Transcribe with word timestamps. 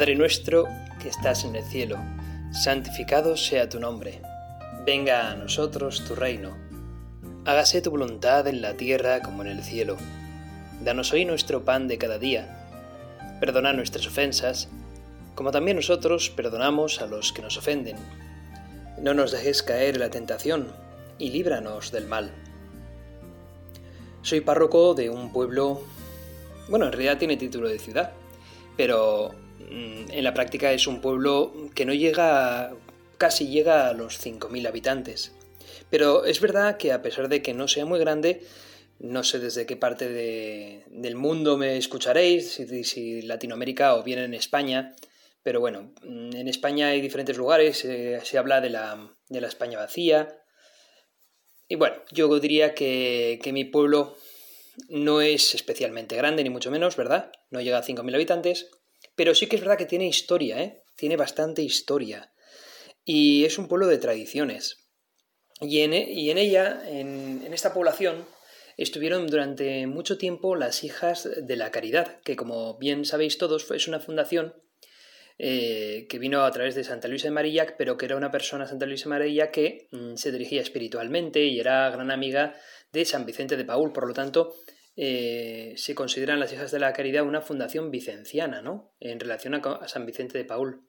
Padre 0.00 0.16
nuestro 0.16 0.66
que 1.02 1.10
estás 1.10 1.44
en 1.44 1.56
el 1.56 1.62
cielo, 1.62 1.98
santificado 2.52 3.36
sea 3.36 3.68
tu 3.68 3.78
nombre. 3.78 4.22
Venga 4.86 5.30
a 5.30 5.34
nosotros 5.34 6.06
tu 6.06 6.14
reino. 6.14 6.56
Hágase 7.44 7.82
tu 7.82 7.90
voluntad 7.90 8.46
en 8.46 8.62
la 8.62 8.78
tierra 8.78 9.20
como 9.20 9.42
en 9.42 9.48
el 9.48 9.62
cielo. 9.62 9.98
Danos 10.82 11.12
hoy 11.12 11.26
nuestro 11.26 11.66
pan 11.66 11.86
de 11.86 11.98
cada 11.98 12.18
día. 12.18 12.70
Perdona 13.40 13.74
nuestras 13.74 14.06
ofensas, 14.06 14.70
como 15.34 15.50
también 15.50 15.76
nosotros 15.76 16.30
perdonamos 16.30 17.02
a 17.02 17.06
los 17.06 17.34
que 17.34 17.42
nos 17.42 17.58
ofenden. 17.58 17.98
No 19.02 19.12
nos 19.12 19.32
dejes 19.32 19.62
caer 19.62 19.96
en 19.96 20.00
la 20.00 20.10
tentación, 20.10 20.72
y 21.18 21.28
líbranos 21.28 21.92
del 21.92 22.06
mal. 22.06 22.32
Soy 24.22 24.40
párroco 24.40 24.94
de 24.94 25.10
un 25.10 25.30
pueblo, 25.30 25.82
bueno, 26.70 26.86
en 26.86 26.92
realidad 26.92 27.18
tiene 27.18 27.36
título 27.36 27.68
de 27.68 27.78
ciudad, 27.78 28.12
pero 28.78 29.34
en 29.68 30.24
la 30.24 30.34
práctica 30.34 30.72
es 30.72 30.86
un 30.86 31.00
pueblo 31.00 31.52
que 31.74 31.84
no 31.84 31.94
llega, 31.94 32.72
casi 33.18 33.48
llega 33.48 33.88
a 33.88 33.92
los 33.92 34.24
5.000 34.24 34.66
habitantes. 34.66 35.32
Pero 35.90 36.24
es 36.24 36.40
verdad 36.40 36.76
que 36.76 36.92
a 36.92 37.02
pesar 37.02 37.28
de 37.28 37.42
que 37.42 37.54
no 37.54 37.68
sea 37.68 37.84
muy 37.84 37.98
grande, 37.98 38.42
no 38.98 39.24
sé 39.24 39.38
desde 39.38 39.66
qué 39.66 39.76
parte 39.76 40.08
del 40.08 41.16
mundo 41.16 41.56
me 41.56 41.76
escucharéis, 41.76 42.60
si, 42.84 43.22
Latinoamérica 43.22 43.94
o 43.96 44.02
bien 44.02 44.18
en 44.18 44.34
España, 44.34 44.94
pero 45.42 45.60
bueno, 45.60 45.92
mm, 46.02 46.36
en 46.36 46.48
España 46.48 46.88
hay 46.88 47.00
diferentes 47.00 47.36
lugares, 47.36 47.84
eh, 47.84 48.20
se 48.22 48.38
habla 48.38 48.60
de 48.60 48.70
la, 48.70 49.16
de 49.28 49.40
la, 49.40 49.48
España 49.48 49.78
vacía. 49.78 50.28
Y 51.66 51.76
bueno, 51.76 51.96
yo 52.10 52.38
diría 52.40 52.74
que, 52.74 53.38
que 53.42 53.52
mi 53.52 53.64
pueblo 53.64 54.16
no 54.88 55.20
es 55.20 55.54
especialmente 55.54 56.16
grande, 56.16 56.42
ni 56.42 56.50
mucho 56.50 56.70
menos, 56.70 56.96
¿verdad? 56.96 57.32
No 57.50 57.60
llega 57.60 57.78
a 57.78 57.84
5.000 57.84 58.14
habitantes, 58.14 58.70
pero 59.20 59.34
sí 59.34 59.48
que 59.48 59.56
es 59.56 59.60
verdad 59.60 59.76
que 59.76 59.84
tiene 59.84 60.06
historia, 60.06 60.62
¿eh? 60.62 60.82
Tiene 60.96 61.18
bastante 61.18 61.60
historia. 61.60 62.32
Y 63.04 63.44
es 63.44 63.58
un 63.58 63.68
pueblo 63.68 63.86
de 63.86 63.98
tradiciones. 63.98 64.88
Y 65.60 65.80
en, 65.80 65.92
en 65.92 66.38
ella, 66.38 66.82
en, 66.88 67.42
en 67.44 67.52
esta 67.52 67.74
población, 67.74 68.24
estuvieron 68.78 69.26
durante 69.26 69.86
mucho 69.86 70.16
tiempo 70.16 70.56
las 70.56 70.84
Hijas 70.84 71.28
de 71.36 71.56
la 71.56 71.70
Caridad, 71.70 72.22
que 72.22 72.34
como 72.34 72.78
bien 72.78 73.04
sabéis 73.04 73.36
todos, 73.36 73.70
es 73.70 73.88
una 73.88 74.00
fundación 74.00 74.54
eh, 75.36 76.06
que 76.08 76.18
vino 76.18 76.42
a 76.42 76.50
través 76.50 76.74
de 76.74 76.82
Santa 76.82 77.06
Luisa 77.06 77.28
de 77.28 77.32
Marillac, 77.32 77.76
pero 77.76 77.98
que 77.98 78.06
era 78.06 78.16
una 78.16 78.30
persona, 78.30 78.66
Santa 78.66 78.86
Luisa 78.86 79.04
de 79.04 79.10
Marillac, 79.10 79.50
que 79.50 79.88
mm, 79.90 80.14
se 80.16 80.32
dirigía 80.32 80.62
espiritualmente 80.62 81.44
y 81.44 81.60
era 81.60 81.90
gran 81.90 82.10
amiga 82.10 82.54
de 82.90 83.04
San 83.04 83.26
Vicente 83.26 83.58
de 83.58 83.66
Paul. 83.66 83.92
Por 83.92 84.08
lo 84.08 84.14
tanto, 84.14 84.54
eh, 84.96 85.74
se 85.76 85.94
consideran 85.94 86.40
las 86.40 86.52
Hijas 86.52 86.70
de 86.70 86.78
la 86.78 86.92
Caridad 86.92 87.24
una 87.24 87.40
fundación 87.40 87.90
vicenciana, 87.90 88.62
¿no? 88.62 88.94
En 89.00 89.20
relación 89.20 89.54
a, 89.54 89.88
San 89.88 90.06
Vicente 90.06 90.38
de 90.38 90.44
Paul. 90.44 90.86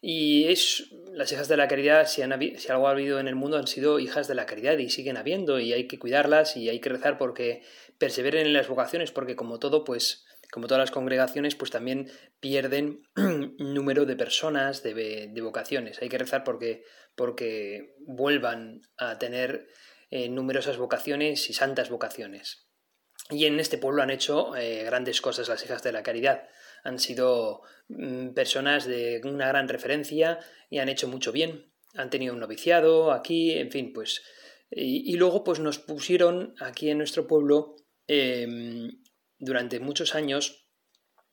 Y 0.00 0.44
es, 0.44 0.92
las 1.12 1.32
hijas 1.32 1.48
de 1.48 1.56
la 1.56 1.66
caridad, 1.66 2.06
si, 2.06 2.22
si, 2.56 2.68
algo 2.70 2.86
ha 2.86 2.92
habido 2.92 3.18
en 3.18 3.26
el 3.26 3.34
mundo, 3.34 3.56
han 3.56 3.66
sido 3.66 3.98
hijas 3.98 4.28
de 4.28 4.36
la 4.36 4.46
caridad 4.46 4.78
y 4.78 4.90
siguen 4.90 5.16
habiendo, 5.16 5.58
y 5.58 5.72
hay 5.72 5.88
que 5.88 5.98
cuidarlas 5.98 6.56
y 6.56 6.68
hay 6.68 6.78
que 6.78 6.90
rezar 6.90 7.18
porque 7.18 7.62
perseveren 7.98 8.46
en 8.46 8.52
las 8.52 8.68
vocaciones, 8.68 9.10
porque 9.10 9.34
como 9.34 9.58
todo, 9.58 9.82
pues 9.82 10.24
como 10.50 10.66
todas 10.66 10.80
las 10.80 10.90
congregaciones, 10.90 11.54
pues 11.54 11.70
también 11.70 12.10
pierden 12.40 13.02
número 13.58 14.06
de 14.06 14.16
personas, 14.16 14.82
de, 14.82 15.32
vocaciones. 15.42 16.00
Hay 16.00 16.08
que 16.08 16.18
rezar 16.18 16.44
porque, 16.44 16.84
porque 17.14 17.94
vuelvan 18.00 18.82
a 18.96 19.18
tener 19.18 19.66
eh, 20.10 20.28
numerosas 20.28 20.78
vocaciones 20.78 21.50
y 21.50 21.52
santas 21.52 21.90
vocaciones. 21.90 22.67
Y 23.30 23.44
en 23.44 23.60
este 23.60 23.78
pueblo 23.78 24.02
han 24.02 24.10
hecho 24.10 24.56
eh, 24.56 24.84
grandes 24.84 25.20
cosas 25.20 25.48
las 25.48 25.62
hijas 25.64 25.82
de 25.82 25.92
la 25.92 26.02
caridad. 26.02 26.48
Han 26.82 26.98
sido 26.98 27.62
mm, 27.88 28.30
personas 28.30 28.86
de 28.86 29.20
una 29.24 29.48
gran 29.48 29.68
referencia 29.68 30.38
y 30.70 30.78
han 30.78 30.88
hecho 30.88 31.08
mucho 31.08 31.30
bien. 31.30 31.70
Han 31.94 32.10
tenido 32.10 32.32
un 32.34 32.40
noviciado 32.40 33.12
aquí, 33.12 33.52
en 33.52 33.70
fin, 33.70 33.92
pues. 33.92 34.22
Y, 34.70 35.16
luego, 35.16 35.44
pues 35.44 35.60
nos 35.60 35.78
pusieron 35.78 36.54
aquí 36.60 36.90
en 36.90 36.98
nuestro 36.98 37.26
pueblo 37.26 37.76
em, 38.06 39.02
durante 39.38 39.80
muchos 39.80 40.14
años 40.14 40.68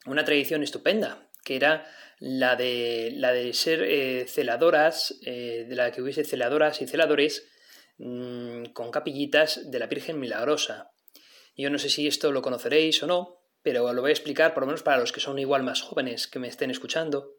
una 0.05 0.23
tradición 0.23 0.63
estupenda, 0.63 1.29
que 1.43 1.57
era 1.57 1.85
la 2.19 2.55
de, 2.55 3.11
la 3.13 3.33
de 3.33 3.53
ser 3.53 3.83
eh, 3.83 4.25
celadoras, 4.27 5.19
eh, 5.25 5.65
de 5.67 5.75
la 5.75 5.91
que 5.91 6.01
hubiese 6.01 6.23
celadoras 6.23 6.81
y 6.81 6.87
celadores 6.87 7.45
mm, 7.97 8.67
con 8.73 8.91
capillitas 8.91 9.69
de 9.69 9.79
la 9.79 9.87
Virgen 9.87 10.19
Milagrosa. 10.19 10.94
Yo 11.55 11.69
no 11.69 11.79
sé 11.79 11.89
si 11.89 12.07
esto 12.07 12.31
lo 12.31 12.41
conoceréis 12.41 13.01
o 13.03 13.07
no, 13.07 13.39
pero 13.61 13.91
lo 13.93 14.01
voy 14.01 14.09
a 14.09 14.13
explicar 14.13 14.53
por 14.53 14.63
lo 14.63 14.67
menos 14.67 14.83
para 14.83 14.99
los 14.99 15.11
que 15.11 15.19
son 15.19 15.39
igual 15.39 15.63
más 15.63 15.81
jóvenes 15.81 16.27
que 16.27 16.39
me 16.39 16.47
estén 16.47 16.69
escuchando. 16.69 17.37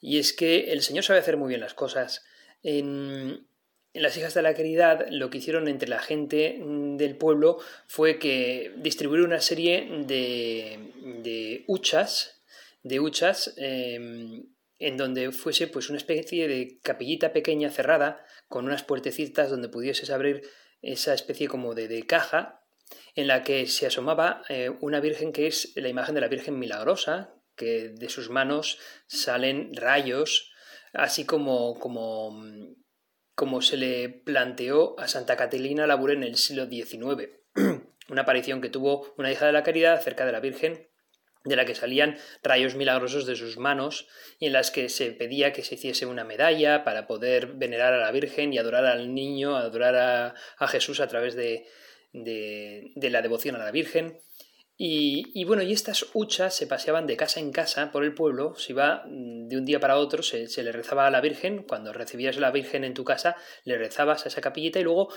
Y 0.00 0.18
es 0.18 0.32
que 0.32 0.72
el 0.72 0.82
Señor 0.82 1.04
sabe 1.04 1.20
hacer 1.20 1.36
muy 1.36 1.48
bien 1.48 1.60
las 1.60 1.74
cosas. 1.74 2.24
En, 2.62 3.46
en 3.92 4.02
las 4.02 4.16
hijas 4.16 4.34
de 4.34 4.42
la 4.42 4.54
caridad 4.54 5.06
lo 5.10 5.30
que 5.30 5.38
hicieron 5.38 5.68
entre 5.68 5.88
la 5.88 6.00
gente 6.00 6.58
mm, 6.60 6.96
del 6.96 7.16
pueblo 7.16 7.58
fue 7.86 8.18
que 8.18 8.72
distribuir 8.76 9.22
una 9.22 9.40
serie 9.40 9.88
de, 10.06 10.92
de 11.22 11.64
huchas, 11.66 12.42
de 12.82 13.00
huchas 13.00 13.54
em, 13.56 14.50
en 14.78 14.96
donde 14.96 15.32
fuese 15.32 15.66
pues 15.66 15.88
una 15.88 15.98
especie 15.98 16.46
de 16.46 16.78
capillita 16.82 17.32
pequeña 17.32 17.70
cerrada 17.70 18.22
con 18.48 18.66
unas 18.66 18.82
puertecitas 18.82 19.48
donde 19.48 19.68
pudieses 19.68 20.10
abrir 20.10 20.42
esa 20.82 21.14
especie 21.14 21.48
como 21.48 21.74
de 21.74 22.04
caja 22.06 22.65
en 23.16 23.26
la 23.26 23.42
que 23.42 23.66
se 23.66 23.86
asomaba 23.86 24.42
eh, 24.48 24.70
una 24.80 25.00
virgen 25.00 25.32
que 25.32 25.48
es 25.48 25.72
la 25.74 25.88
imagen 25.88 26.14
de 26.14 26.20
la 26.20 26.28
Virgen 26.28 26.58
Milagrosa, 26.58 27.34
que 27.56 27.88
de 27.88 28.08
sus 28.08 28.30
manos 28.30 28.78
salen 29.08 29.74
rayos, 29.74 30.52
así 30.92 31.24
como, 31.24 31.78
como 31.80 32.38
como 33.36 33.60
se 33.60 33.76
le 33.76 34.08
planteó 34.08 34.98
a 34.98 35.06
Santa 35.08 35.36
Catalina 35.36 35.86
Labure 35.86 36.14
en 36.14 36.24
el 36.24 36.36
siglo 36.36 36.66
XIX, 36.66 37.28
una 38.08 38.22
aparición 38.22 38.62
que 38.62 38.70
tuvo 38.70 39.14
una 39.18 39.30
hija 39.30 39.44
de 39.44 39.52
la 39.52 39.62
caridad 39.62 40.00
cerca 40.00 40.24
de 40.24 40.32
la 40.32 40.40
Virgen, 40.40 40.88
de 41.44 41.54
la 41.54 41.66
que 41.66 41.74
salían 41.74 42.16
rayos 42.42 42.74
milagrosos 42.74 43.26
de 43.26 43.36
sus 43.36 43.58
manos 43.58 44.08
y 44.38 44.46
en 44.46 44.54
las 44.54 44.70
que 44.70 44.88
se 44.88 45.12
pedía 45.12 45.52
que 45.52 45.62
se 45.62 45.74
hiciese 45.74 46.06
una 46.06 46.24
medalla 46.24 46.82
para 46.82 47.06
poder 47.06 47.48
venerar 47.48 47.92
a 47.92 47.98
la 47.98 48.10
Virgen 48.10 48.54
y 48.54 48.58
adorar 48.58 48.86
al 48.86 49.14
niño, 49.14 49.54
adorar 49.54 50.34
a, 50.58 50.68
Jesús 50.68 51.00
a 51.00 51.06
través 51.06 51.36
de, 51.36 51.66
de 52.24 53.10
la 53.10 53.22
devoción 53.22 53.56
a 53.56 53.58
la 53.58 53.70
Virgen. 53.70 54.20
Y, 54.78 55.44
bueno, 55.44 55.62
y 55.62 55.72
estas 55.72 56.06
huchas 56.12 56.54
se 56.54 56.66
paseaban 56.66 57.06
de 57.06 57.16
casa 57.16 57.40
en 57.40 57.50
casa 57.50 57.90
por 57.90 58.04
el 58.04 58.12
pueblo, 58.12 58.54
se 58.56 58.72
iba 58.72 59.04
mm, 59.06 59.48
de 59.48 59.56
un 59.56 59.64
día 59.64 59.80
para 59.80 59.96
otro, 59.96 60.22
se, 60.22 60.46
le 60.62 60.72
rezaba 60.72 61.06
a 61.06 61.10
la 61.10 61.22
Virgen, 61.22 61.62
cuando 61.62 61.94
recibías 61.94 62.36
a 62.36 62.40
la 62.40 62.50
Virgen 62.50 62.84
en 62.84 62.92
tu 62.92 63.02
casa, 63.02 63.36
le 63.64 63.78
rezabas 63.78 64.26
a 64.26 64.28
esa 64.28 64.42
capillita 64.42 64.78
y 64.78 64.82
luego, 64.82 65.08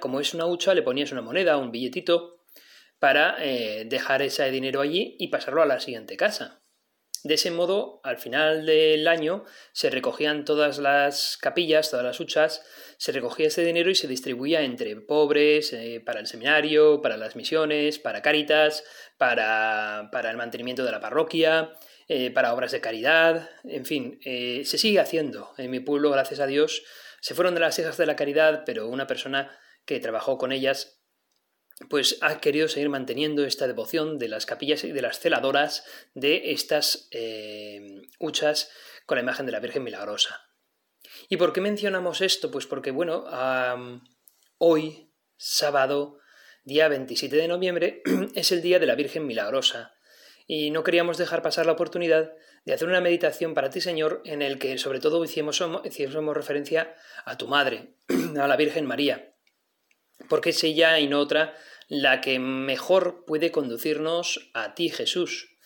como 0.00 0.20
es 0.20 0.34
una 0.34 0.44
hucha, 0.44 0.74
le 0.74 0.82
ponías 0.82 1.12
una 1.12 1.22
moneda, 1.22 1.56
un 1.56 1.70
billetito, 1.70 2.40
para 2.98 3.36
eh, 3.42 3.86
dejar 3.86 4.20
ese 4.20 4.50
dinero 4.50 4.82
allí 4.82 5.16
y 5.18 5.28
pasarlo 5.28 5.62
a 5.62 5.66
la 5.66 5.80
siguiente 5.80 6.18
casa. 6.18 6.60
De 7.22 7.34
ese 7.34 7.50
modo, 7.50 8.00
al 8.02 8.16
final 8.18 8.64
del 8.64 9.06
año, 9.06 9.44
se 9.72 9.90
recogían 9.90 10.46
todas 10.46 10.78
las 10.78 11.36
capillas, 11.36 11.90
todas 11.90 12.04
las 12.04 12.18
huchas, 12.18 12.64
se 12.96 13.12
recogía 13.12 13.48
ese 13.48 13.62
dinero 13.62 13.90
y 13.90 13.94
se 13.94 14.08
distribuía 14.08 14.62
entre 14.62 14.96
pobres, 14.96 15.72
eh, 15.74 16.02
para 16.04 16.20
el 16.20 16.26
seminario, 16.26 17.02
para 17.02 17.18
las 17.18 17.36
misiones, 17.36 17.98
para 17.98 18.22
Cáritas, 18.22 18.84
para, 19.18 20.08
para 20.12 20.30
el 20.30 20.38
mantenimiento 20.38 20.82
de 20.82 20.92
la 20.92 21.00
parroquia, 21.00 21.72
eh, 22.08 22.30
para 22.30 22.54
obras 22.54 22.72
de 22.72 22.80
caridad, 22.80 23.50
en 23.64 23.84
fin, 23.84 24.18
eh, 24.24 24.62
se 24.64 24.78
sigue 24.78 24.98
haciendo. 24.98 25.52
En 25.58 25.70
mi 25.70 25.80
pueblo, 25.80 26.10
gracias 26.10 26.40
a 26.40 26.46
Dios, 26.46 26.82
se 27.20 27.34
fueron 27.34 27.54
de 27.54 27.60
las 27.60 27.78
hijas 27.78 27.98
de 27.98 28.06
la 28.06 28.16
caridad, 28.16 28.62
pero 28.64 28.88
una 28.88 29.06
persona 29.06 29.56
que 29.84 30.00
trabajó 30.00 30.38
con 30.38 30.52
ellas 30.52 30.99
pues 31.88 32.18
ha 32.20 32.40
querido 32.40 32.68
seguir 32.68 32.88
manteniendo 32.88 33.44
esta 33.44 33.66
devoción 33.66 34.18
de 34.18 34.28
las 34.28 34.46
capillas 34.46 34.84
y 34.84 34.92
de 34.92 35.02
las 35.02 35.18
celadoras 35.18 35.84
de 36.14 36.52
estas 36.52 37.08
eh, 37.10 38.02
huchas 38.18 38.70
con 39.06 39.16
la 39.16 39.22
imagen 39.22 39.46
de 39.46 39.52
la 39.52 39.60
Virgen 39.60 39.82
Milagrosa. 39.82 40.50
¿Y 41.28 41.36
por 41.36 41.52
qué 41.52 41.60
mencionamos 41.60 42.20
esto? 42.20 42.50
Pues 42.50 42.66
porque, 42.66 42.90
bueno, 42.90 43.24
hoy, 44.58 45.10
sábado, 45.36 46.18
día 46.64 46.88
27 46.88 47.34
de 47.34 47.48
noviembre, 47.48 48.02
es 48.34 48.52
el 48.52 48.62
día 48.62 48.78
de 48.78 48.86
la 48.86 48.94
Virgen 48.94 49.26
Milagrosa. 49.26 49.94
Y 50.46 50.70
no 50.70 50.82
queríamos 50.82 51.16
dejar 51.16 51.42
pasar 51.42 51.66
la 51.66 51.72
oportunidad 51.72 52.32
de 52.64 52.72
hacer 52.72 52.88
una 52.88 53.00
meditación 53.00 53.54
para 53.54 53.70
ti, 53.70 53.80
Señor, 53.80 54.20
en 54.24 54.42
el 54.42 54.58
que 54.58 54.76
sobre 54.78 55.00
todo 55.00 55.24
hicimos 55.24 55.60
referencia 56.34 56.94
a 57.24 57.38
tu 57.38 57.48
Madre, 57.48 57.94
a 58.40 58.46
la 58.46 58.56
Virgen 58.56 58.86
María, 58.86 59.34
porque 60.28 60.50
es 60.50 60.62
ella 60.64 60.98
y 60.98 61.08
no 61.08 61.20
otra 61.20 61.54
la 61.88 62.20
que 62.20 62.38
mejor 62.38 63.24
puede 63.26 63.50
conducirnos 63.50 64.50
a 64.54 64.74
ti, 64.74 64.90
Jesús, 64.90 65.56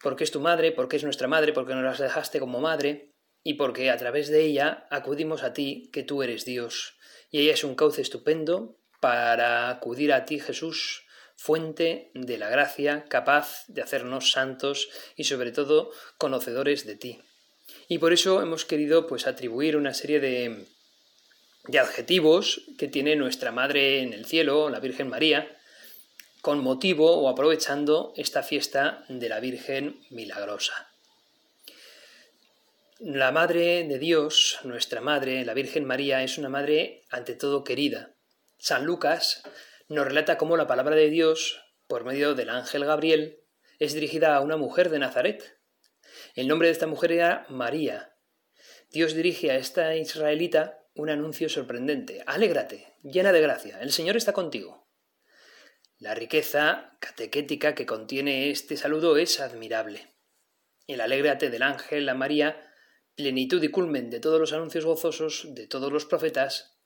porque 0.00 0.24
es 0.24 0.30
tu 0.30 0.40
madre, 0.40 0.70
porque 0.70 0.96
es 0.96 1.04
nuestra 1.04 1.26
madre, 1.26 1.52
porque 1.52 1.74
nos 1.74 1.82
las 1.82 1.98
dejaste 1.98 2.38
como 2.38 2.60
madre, 2.60 3.10
y 3.42 3.54
porque 3.54 3.90
a 3.90 3.96
través 3.96 4.28
de 4.28 4.42
ella 4.42 4.86
acudimos 4.90 5.42
a 5.42 5.52
ti, 5.52 5.90
que 5.92 6.02
tú 6.02 6.22
eres 6.22 6.44
Dios. 6.44 6.96
Y 7.30 7.40
ella 7.40 7.54
es 7.54 7.64
un 7.64 7.74
cauce 7.74 8.02
estupendo 8.02 8.78
para 9.00 9.68
acudir 9.68 10.12
a 10.12 10.24
ti, 10.24 10.38
Jesús, 10.38 11.04
fuente 11.36 12.10
de 12.14 12.38
la 12.38 12.48
gracia, 12.48 13.04
capaz 13.08 13.64
de 13.66 13.82
hacernos 13.82 14.30
santos 14.30 14.88
y 15.16 15.24
sobre 15.24 15.52
todo 15.52 15.90
conocedores 16.16 16.86
de 16.86 16.96
ti. 16.96 17.22
Y 17.88 17.98
por 17.98 18.12
eso 18.12 18.40
hemos 18.40 18.64
querido 18.64 19.06
pues 19.06 19.26
atribuir 19.26 19.76
una 19.76 19.92
serie 19.92 20.20
de, 20.20 20.66
de 21.66 21.78
adjetivos 21.78 22.62
que 22.78 22.88
tiene 22.88 23.16
nuestra 23.16 23.52
Madre 23.52 24.00
en 24.00 24.12
el 24.12 24.26
cielo, 24.26 24.68
la 24.68 24.80
Virgen 24.80 25.08
María, 25.08 25.56
con 26.42 26.62
motivo 26.62 27.16
o 27.16 27.28
aprovechando 27.28 28.12
esta 28.16 28.42
fiesta 28.42 29.04
de 29.08 29.28
la 29.28 29.40
Virgen 29.40 30.00
Milagrosa. 30.10 30.90
La 32.98 33.32
Madre 33.32 33.84
de 33.84 33.98
Dios, 33.98 34.58
nuestra 34.62 35.00
Madre, 35.00 35.44
la 35.44 35.54
Virgen 35.54 35.84
María, 35.84 36.22
es 36.22 36.36
una 36.36 36.50
Madre 36.50 37.02
ante 37.10 37.34
todo 37.34 37.64
querida. 37.64 38.14
San 38.58 38.84
Lucas 38.84 39.42
nos 39.88 40.06
relata 40.06 40.38
cómo 40.38 40.56
la 40.56 40.66
palabra 40.66 40.96
de 40.96 41.08
Dios, 41.08 41.60
por 41.88 42.04
medio 42.04 42.34
del 42.34 42.50
ángel 42.50 42.84
Gabriel, 42.84 43.40
es 43.78 43.94
dirigida 43.94 44.36
a 44.36 44.40
una 44.40 44.56
mujer 44.56 44.90
de 44.90 44.98
Nazaret. 44.98 45.58
El 46.34 46.46
nombre 46.46 46.68
de 46.68 46.72
esta 46.72 46.86
mujer 46.86 47.12
era 47.12 47.46
María. 47.48 48.14
Dios 48.90 49.14
dirige 49.14 49.50
a 49.50 49.56
esta 49.56 49.96
israelita 49.96 50.83
un 50.94 51.10
anuncio 51.10 51.48
sorprendente. 51.48 52.22
Alégrate, 52.26 52.94
llena 53.02 53.32
de 53.32 53.40
gracia, 53.40 53.80
el 53.80 53.92
Señor 53.92 54.16
está 54.16 54.32
contigo. 54.32 54.88
La 55.98 56.14
riqueza 56.14 56.96
catequética 57.00 57.74
que 57.74 57.86
contiene 57.86 58.50
este 58.50 58.76
saludo 58.76 59.16
es 59.16 59.40
admirable. 59.40 60.14
El 60.86 61.00
alégrate 61.00 61.50
del 61.50 61.62
ángel 61.62 62.08
a 62.08 62.14
María, 62.14 62.72
plenitud 63.14 63.62
y 63.62 63.68
culmen 63.68 64.10
de 64.10 64.20
todos 64.20 64.38
los 64.38 64.52
anuncios 64.52 64.84
gozosos 64.84 65.46
de 65.54 65.66
todos 65.66 65.92
los 65.92 66.04
profetas, 66.04 66.78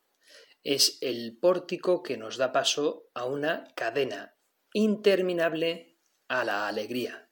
es 0.63 0.99
el 1.01 1.39
pórtico 1.41 2.03
que 2.03 2.17
nos 2.17 2.37
da 2.37 2.53
paso 2.53 3.11
a 3.15 3.25
una 3.25 3.73
cadena 3.75 4.37
interminable 4.73 5.99
a 6.29 6.45
la 6.45 6.69
alegría, 6.69 7.31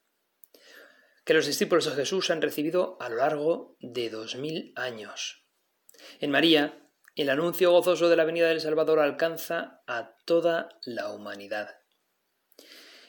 que 1.25 1.34
los 1.34 1.46
discípulos 1.46 1.84
de 1.87 1.93
Jesús 1.93 2.31
han 2.31 2.40
recibido 2.40 2.96
a 3.00 3.08
lo 3.08 3.17
largo 3.17 3.76
de 3.81 4.11
dos 4.11 4.37
mil 4.37 4.73
años. 4.76 5.45
En 6.20 6.31
María, 6.31 6.78
el 7.14 7.31
anuncio 7.31 7.70
gozoso 7.70 8.08
de 8.08 8.16
la 8.16 8.25
venida 8.25 8.48
del 8.48 8.60
Salvador 8.60 9.00
alcanza 9.00 9.82
a 9.87 10.16
toda 10.25 10.69
la 10.84 11.10
humanidad. 11.12 11.78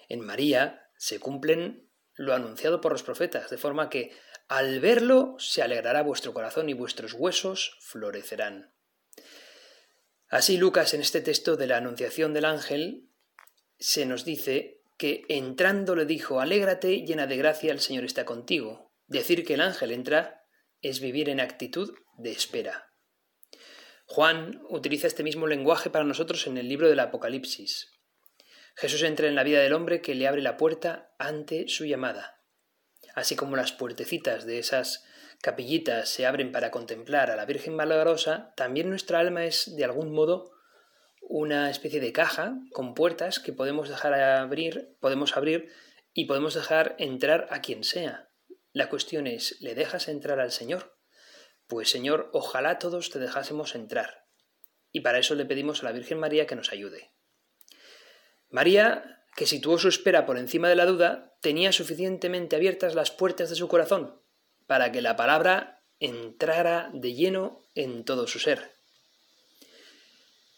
En 0.10 0.22
María 0.22 0.90
se 0.98 1.20
cumplen 1.20 1.90
lo 2.16 2.34
anunciado 2.34 2.82
por 2.82 2.92
los 2.92 3.04
profetas, 3.04 3.50
de 3.50 3.58
forma 3.58 3.90
que 3.90 4.12
al 4.48 4.80
verlo 4.80 5.36
se 5.40 5.62
alegrará 5.62 6.04
vuestro 6.04 6.34
corazón 6.34 6.70
y 6.70 6.74
vuestros 6.74 7.14
huesos 7.14 7.78
florecerán. 7.82 8.74
Así 10.30 10.58
Lucas 10.58 10.94
en 10.94 11.02
este 11.02 11.22
texto 11.22 11.56
de 11.58 11.68
la 11.68 11.78
Anunciación 11.78 12.34
del 12.34 12.46
ángel 12.46 13.10
se 13.78 14.06
nos 14.06 14.26
dice 14.26 14.82
que 14.98 15.26
entrando 15.30 15.96
le 15.96 16.06
dijo, 16.06 16.40
Alégrate 16.40 17.06
llena 17.06 17.28
de 17.28 17.38
gracia, 17.38 17.72
el 17.72 17.80
Señor 17.80 18.04
está 18.04 18.26
contigo. 18.26 18.92
Decir 19.08 19.46
que 19.46 19.54
el 19.54 19.62
ángel 19.62 19.92
entra 19.92 20.47
es 20.82 21.00
vivir 21.00 21.30
en 21.30 21.40
actitud 21.40 21.94
de 22.18 22.32
espera. 22.32 22.92
Juan 24.06 24.62
utiliza 24.70 25.08
este 25.08 25.24
mismo 25.24 25.48
lenguaje 25.48 25.90
para 25.90 26.06
nosotros 26.06 26.48
en 26.48 26.58
el 26.58 26.70
libro 26.70 26.90
del 26.90 27.00
Apocalipsis. 27.00 27.92
Jesús 28.76 29.04
entra 29.04 29.28
en 29.28 29.36
la 29.36 29.44
vida 29.44 29.60
del 29.60 29.74
hombre 29.74 30.02
que 30.02 30.16
le 30.16 30.28
abre 30.28 30.42
la 30.42 30.56
puerta 30.56 31.14
ante 31.20 31.68
su 31.68 31.86
llamada. 31.86 32.42
Así 33.16 33.36
como 33.36 33.56
las 33.56 33.74
puertecitas 33.74 34.46
de 34.46 34.60
esas 34.60 35.04
capillitas 35.42 36.10
se 36.10 36.26
abren 36.26 36.52
para 36.52 36.72
contemplar 36.72 37.32
a 37.32 37.36
la 37.36 37.46
Virgen 37.46 37.76
Milagrosa, 37.76 38.54
también 38.56 38.90
nuestra 38.90 39.20
alma 39.20 39.46
es 39.46 39.76
de 39.76 39.84
algún 39.84 40.12
modo 40.12 40.52
una 41.22 41.70
especie 41.70 42.00
de 42.00 42.14
caja 42.14 42.56
con 42.72 42.94
puertas 42.94 43.40
que 43.40 43.54
podemos 43.54 43.90
dejar 43.90 44.14
abrir, 44.14 44.96
podemos 45.02 45.36
abrir 45.36 45.70
y 46.14 46.26
podemos 46.26 46.54
dejar 46.54 46.96
entrar 46.98 47.48
a 47.52 47.62
quien 47.62 47.84
sea. 47.84 48.27
La 48.74 48.90
cuestión 48.90 49.28
es, 49.28 49.60
¿le 49.62 49.76
dejas 49.76 50.08
entrar 50.08 50.40
al 50.40 50.52
Señor? 50.52 50.98
Pues 51.68 51.90
Señor, 51.90 52.30
ojalá 52.34 52.80
todos 52.80 53.10
te 53.10 53.20
dejásemos 53.20 53.76
entrar. 53.76 54.26
Y 54.92 55.02
para 55.02 55.20
eso 55.20 55.36
le 55.36 55.46
pedimos 55.46 55.82
a 55.82 55.86
la 55.86 55.92
Virgen 55.92 56.20
María 56.20 56.48
que 56.48 56.56
nos 56.56 56.72
ayude. 56.72 57.12
María, 58.50 59.24
que 59.36 59.46
situó 59.46 59.78
su 59.78 59.90
espera 59.90 60.26
por 60.26 60.38
encima 60.38 60.70
de 60.70 60.76
la 60.76 60.86
duda, 60.86 61.38
tenía 61.42 61.72
suficientemente 61.72 62.56
abiertas 62.56 62.96
las 62.96 63.12
puertas 63.12 63.50
de 63.50 63.56
su 63.56 63.68
corazón 63.68 64.22
para 64.66 64.92
que 64.92 65.02
la 65.02 65.16
palabra 65.16 65.84
entrara 66.00 66.90
de 66.94 67.14
lleno 67.14 67.64
en 67.76 68.06
todo 68.06 68.28
su 68.28 68.40
ser. 68.40 68.72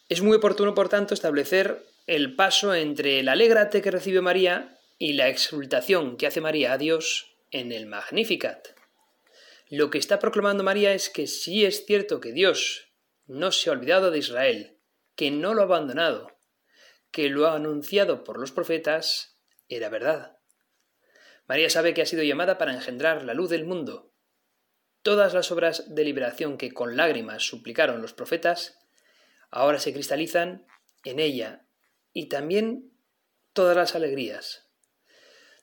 Es 0.10 0.22
muy 0.22 0.38
oportuno, 0.38 0.74
por 0.74 0.90
tanto, 0.90 1.14
establecer 1.14 1.86
el 2.08 2.36
paso 2.36 2.74
entre 2.74 3.20
el 3.20 3.30
alégrate 3.30 3.82
que 3.82 3.92
recibe 3.92 4.22
María 4.22 4.80
y 4.98 5.14
la 5.14 5.30
exultación 5.30 6.18
que 6.18 6.28
hace 6.28 6.42
María 6.42 6.74
a 6.74 6.78
Dios 6.78 7.36
en 7.52 7.72
el 7.72 7.86
Magnificat. 7.86 8.70
Lo 9.70 9.90
que 9.90 9.98
está 9.98 10.20
proclamando 10.20 10.64
María 10.64 10.94
es 10.94 11.10
que 11.10 11.28
sí 11.28 11.66
es 11.66 11.86
cierto 11.86 12.20
que 12.20 12.32
Dios 12.32 12.94
no 13.28 13.52
se 13.52 13.70
ha 13.70 13.74
olvidado 13.74 14.12
de 14.12 14.20
Israel, 14.20 14.80
que 15.16 15.32
no 15.32 15.54
lo 15.54 15.62
ha 15.62 15.66
abandonado, 15.66 16.40
que 17.12 17.30
lo 17.30 17.48
ha 17.48 17.56
anunciado 17.56 18.24
por 18.24 18.40
los 18.40 18.52
profetas 18.52 19.38
era 19.68 19.90
verdad. 19.90 20.38
María 21.48 21.70
sabe 21.70 21.94
que 21.94 22.02
ha 22.02 22.06
sido 22.06 22.24
llamada 22.24 22.58
para 22.58 22.74
engendrar 22.74 23.24
la 23.24 23.34
luz 23.34 23.50
del 23.50 23.66
mundo. 23.66 24.14
Todas 25.02 25.34
las 25.34 25.52
obras 25.52 25.94
de 25.94 26.04
liberación 26.04 26.58
que 26.58 26.72
con 26.72 26.98
lágrimas 26.98 27.44
suplicaron 27.44 28.02
los 28.02 28.14
profetas, 28.14 28.80
ahora 29.50 29.80
se 29.80 29.94
cristalizan 29.94 30.66
en 31.04 31.20
ella, 31.20 31.66
y 32.14 32.30
también 32.30 32.92
todas 33.54 33.76
las 33.76 33.96
alegrías. 33.96 34.69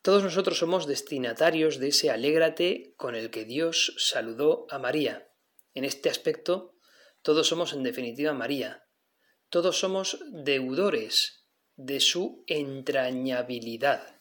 Todos 0.07 0.23
nosotros 0.23 0.57
somos 0.57 0.87
destinatarios 0.87 1.81
de 1.81 1.89
ese 1.89 2.13
alégrate 2.13 2.95
con 2.97 3.17
el 3.17 3.29
que 3.29 3.45
Dios 3.45 3.93
saludó 3.99 4.69
a 4.71 4.79
María. 4.79 5.33
En 5.75 5.85
este 5.85 6.09
aspecto, 6.09 6.77
todos 7.23 7.49
somos 7.49 7.73
en 7.73 7.83
definitiva 7.83 8.33
María. 8.33 8.87
Todos 9.49 9.81
somos 9.81 10.21
deudores 10.31 11.49
de 11.75 11.99
su 11.99 12.45
entrañabilidad. 12.47 14.21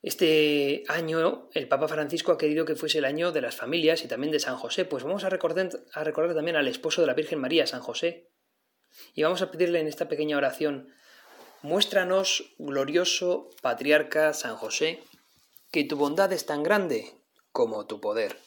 Este 0.00 0.84
año 0.88 1.50
el 1.52 1.68
Papa 1.68 1.86
Francisco 1.86 2.32
ha 2.32 2.38
querido 2.38 2.64
que 2.64 2.76
fuese 2.76 3.00
el 3.00 3.04
año 3.04 3.30
de 3.30 3.42
las 3.42 3.56
familias 3.56 4.04
y 4.04 4.08
también 4.08 4.32
de 4.32 4.40
San 4.40 4.56
José, 4.56 4.86
pues 4.86 5.04
vamos 5.04 5.24
a 5.24 5.28
recordar, 5.28 5.68
a 5.92 6.02
recordar 6.02 6.34
también 6.34 6.56
al 6.56 6.68
esposo 6.68 7.02
de 7.02 7.08
la 7.08 7.14
Virgen 7.14 7.40
María, 7.40 7.66
San 7.66 7.82
José, 7.82 8.30
y 9.12 9.22
vamos 9.22 9.42
a 9.42 9.50
pedirle 9.50 9.80
en 9.80 9.86
esta 9.86 10.08
pequeña 10.08 10.38
oración, 10.38 10.94
muéstranos, 11.64 12.54
glorioso 12.58 13.48
patriarca 13.62 14.34
San 14.34 14.54
José, 14.54 15.02
que 15.72 15.82
tu 15.82 15.96
bondad 15.96 16.30
es 16.32 16.44
tan 16.44 16.62
grande 16.62 17.16
como 17.52 17.86
tu 17.86 18.02
poder. 18.02 18.38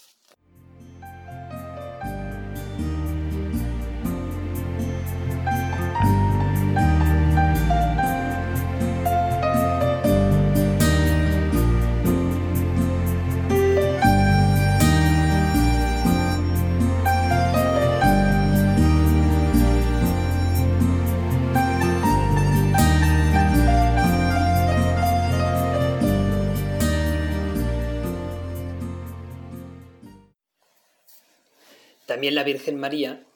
También 32.18 32.34
la 32.34 32.44
Virgen 32.44 32.80
María 32.80 33.28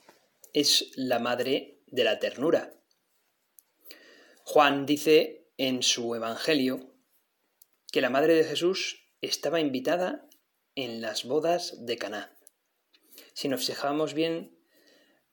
es 0.54 0.92
la 0.96 1.20
madre 1.20 1.84
de 1.86 2.04
la 2.04 2.18
ternura. 2.18 2.74
Juan 4.44 4.88
dice 4.88 5.52
en 5.58 5.84
su 5.84 6.16
Evangelio 6.16 6.92
que 7.92 8.02
la 8.02 8.10
madre 8.10 8.34
de 8.34 8.44
Jesús 8.44 9.06
estaba 9.22 9.60
invitada 9.60 10.28
en 10.74 11.00
las 11.00 11.26
bodas 11.26 11.86
de 11.86 11.96
Caná. 12.00 12.36
Si 13.34 13.50
nos 13.50 13.68
fijamos 13.68 14.16
bien, 14.16 14.58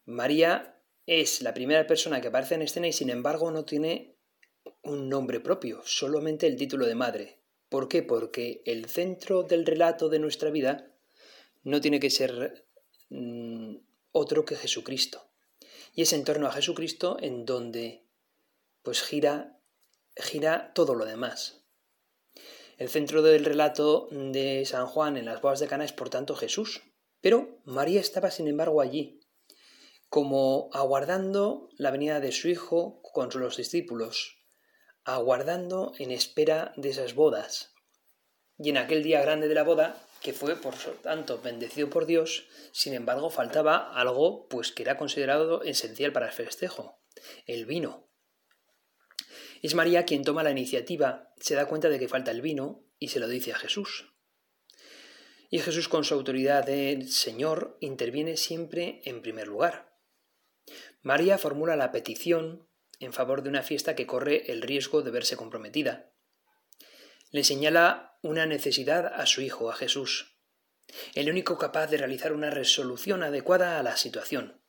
María 0.05 0.83
es 1.07 1.40
la 1.40 1.55
primera 1.55 1.87
persona 1.87 2.21
que 2.21 2.28
aparece 2.28 2.57
en 2.57 2.61
escena 2.61 2.88
y 2.88 2.93
sin 2.93 3.09
embargo 3.09 3.50
no 3.50 3.64
tiene 3.64 4.19
un 4.83 5.09
nombre 5.09 5.40
propio, 5.40 5.81
solamente 5.87 6.47
el 6.47 6.57
título 6.57 6.85
de 6.85 6.97
madre. 6.97 7.40
¿Por 7.71 7.88
qué? 7.88 8.02
Porque 8.02 8.61
el 8.67 8.90
centro 8.90 9.43
del 9.43 9.64
relato 9.64 10.11
de 10.11 10.19
nuestra 10.19 10.50
vida 10.50 10.93
no 11.62 11.81
tiene 11.81 11.99
que 11.99 12.11
ser 12.11 12.67
Mm, 13.11 13.77
otro 14.12 14.45
que 14.45 14.57
Jesucristo. 14.57 15.25
Y 15.95 16.03
es 16.03 16.12
en 16.12 16.25
torno 16.25 16.47
a 16.47 16.53
Jesucristo 16.53 17.17
en 17.21 17.45
donde 17.45 18.05
pues 18.83 19.03
gira, 19.03 19.61
gira 20.17 20.73
todo 20.75 20.95
lo 20.95 21.05
demás. 21.05 21.65
El 22.79 22.88
centro 22.88 23.23
del 23.23 23.45
relato 23.45 24.09
de 24.11 24.65
San 24.65 24.87
Juan 24.87 25.17
en 25.17 25.25
las 25.25 25.41
bodas 25.43 25.59
de 25.59 25.67
Cana 25.67 25.85
es 25.85 25.93
por 25.93 26.11
tanto 26.11 26.37
Jesús, 26.37 26.83
pero 27.21 27.61
María 27.65 28.00
estaba 28.00 28.31
sin 28.31 28.47
embargo 28.47 28.81
allí, 28.81 29.21
como 30.09 30.71
aguardando 30.73 31.69
la 31.77 31.91
venida 31.91 32.21
de 32.21 32.33
su 32.33 32.49
hijo 32.49 33.03
con 33.03 33.31
los 33.35 33.57
discípulos, 33.57 34.38
aguardando 35.05 35.93
en 35.99 36.12
espera 36.12 36.73
de 36.77 36.91
esas 36.91 37.15
bodas. 37.15 37.75
Y 38.59 38.71
en 38.71 38.79
aquel 38.79 39.03
día 39.03 39.23
grande 39.23 39.49
de 39.49 39.55
la 39.55 39.65
boda, 39.65 39.97
que 40.28 40.35
fue 40.35 40.56
por 40.56 40.75
tanto 41.00 41.40
bendecido 41.40 41.88
por 41.88 42.04
Dios, 42.04 42.49
sin 42.73 42.92
embargo 42.92 43.30
faltaba 43.30 43.99
algo 43.99 44.47
pues 44.49 44.73
que 44.73 44.82
era 44.82 44.99
considerado 44.99 45.62
esencial 45.62 46.12
para 46.12 46.26
el 46.26 46.32
festejo, 46.32 47.00
el 47.47 47.64
vino. 47.64 48.11
Es 49.62 49.75
María 49.75 50.04
quien 50.04 50.25
toma 50.25 50.42
la 50.42 50.50
iniciativa, 50.50 51.32
se 51.38 51.54
da 51.54 51.64
cuenta 51.64 51.88
de 51.88 51.99
que 51.99 52.08
falta 52.08 52.30
el 52.30 52.42
vino 52.42 52.85
y 52.99 53.08
se 53.08 53.20
lo 53.20 53.26
dice 53.26 53.52
a 53.52 53.58
Jesús. 53.58 54.12
Y 55.49 55.61
Jesús 55.61 55.88
con 55.88 56.04
su 56.04 56.12
autoridad 56.12 56.66
de 56.66 57.06
Señor 57.08 57.78
interviene 57.80 58.37
siempre 58.37 59.00
en 59.04 59.23
primer 59.23 59.49
lugar. 59.49 59.97
María 61.00 61.38
formula 61.38 61.75
la 61.75 61.90
petición 61.90 62.68
en 63.00 63.14
favor 63.14 63.42
de 63.42 63.49
una 63.49 63.62
fiesta 63.62 63.97
que 63.97 64.06
corre 64.06 64.52
el 64.52 64.61
riesgo 64.61 65.00
de 65.00 65.11
verse 65.11 65.38
comprometida. 65.38 66.12
Le 67.30 67.44
señala 67.44 68.18
una 68.23 68.47
necesidad 68.47 69.06
a 69.06 69.26
su 69.26 69.42
hijo, 69.42 69.70
a 69.70 69.75
Jesús, 69.75 70.38
el 71.14 71.30
único 71.30 71.58
capaz 71.58 71.88
de 71.88 71.99
realizar 71.99 72.32
una 72.32 72.50
resolución 72.50 73.23
adecuada 73.23 73.78
a 73.78 73.82
la 73.82 73.97
situación. 73.97 74.62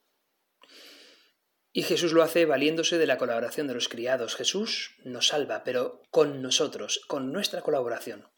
Y 1.71 1.83
Jesús 1.83 2.13
lo 2.13 2.23
hace 2.23 2.45
valiéndose 2.45 2.97
de 2.97 3.05
la 3.05 3.17
colaboración 3.17 3.67
de 3.67 3.75
los 3.75 3.87
criados. 3.87 4.35
Jesús 4.35 4.95
nos 5.03 5.27
salva, 5.27 5.63
pero 5.63 6.01
con 6.09 6.41
nosotros, 6.41 7.01
con 7.07 7.31
nuestra 7.31 7.61
colaboración. 7.61 8.29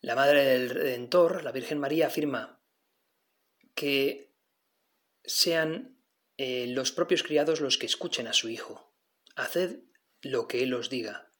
La 0.00 0.14
Madre 0.14 0.44
del 0.44 0.70
Redentor, 0.70 1.44
la 1.44 1.52
Virgen 1.52 1.78
María, 1.78 2.08
afirma 2.08 2.60
que 3.74 4.34
sean 5.24 5.98
eh, 6.36 6.66
los 6.68 6.92
propios 6.92 7.22
criados 7.22 7.60
los 7.60 7.78
que 7.78 7.86
escuchen 7.86 8.26
a 8.26 8.32
su 8.32 8.48
Hijo. 8.48 8.94
Haced 9.36 9.80
lo 10.22 10.48
que 10.48 10.62
Él 10.62 10.74
os 10.74 10.90
diga. 10.90 11.32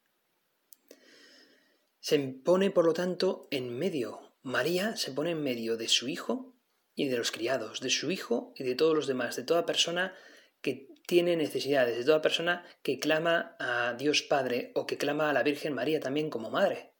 Se 2.07 2.21
pone, 2.21 2.71
por 2.71 2.85
lo 2.85 2.93
tanto, 2.93 3.49
en 3.51 3.77
medio. 3.77 4.33
María 4.43 4.95
se 4.95 5.11
pone 5.11 5.33
en 5.33 5.43
medio 5.43 5.77
de 5.77 5.89
su 5.89 6.07
Hijo 6.07 6.55
y 6.95 7.09
de 7.09 7.17
los 7.17 7.33
criados, 7.33 7.81
de 7.81 7.91
su 7.91 8.13
Hijo 8.13 8.53
y 8.55 8.63
de 8.63 8.77
todos 8.77 8.95
los 8.95 9.09
demás, 9.09 9.35
de 9.35 9.43
toda 9.43 9.67
persona 9.67 10.15
que 10.61 10.87
tiene 11.09 11.35
necesidades, 11.35 11.99
de 11.99 12.05
toda 12.05 12.23
persona 12.23 12.65
que 12.85 13.01
clama 13.01 13.57
a 13.59 13.95
Dios 13.95 14.23
Padre 14.23 14.71
o 14.77 14.87
que 14.87 14.99
clama 14.99 15.31
a 15.31 15.33
la 15.33 15.43
Virgen 15.43 15.75
María 15.75 15.99
también 15.99 16.31
como 16.31 16.49
madre. 16.49 16.95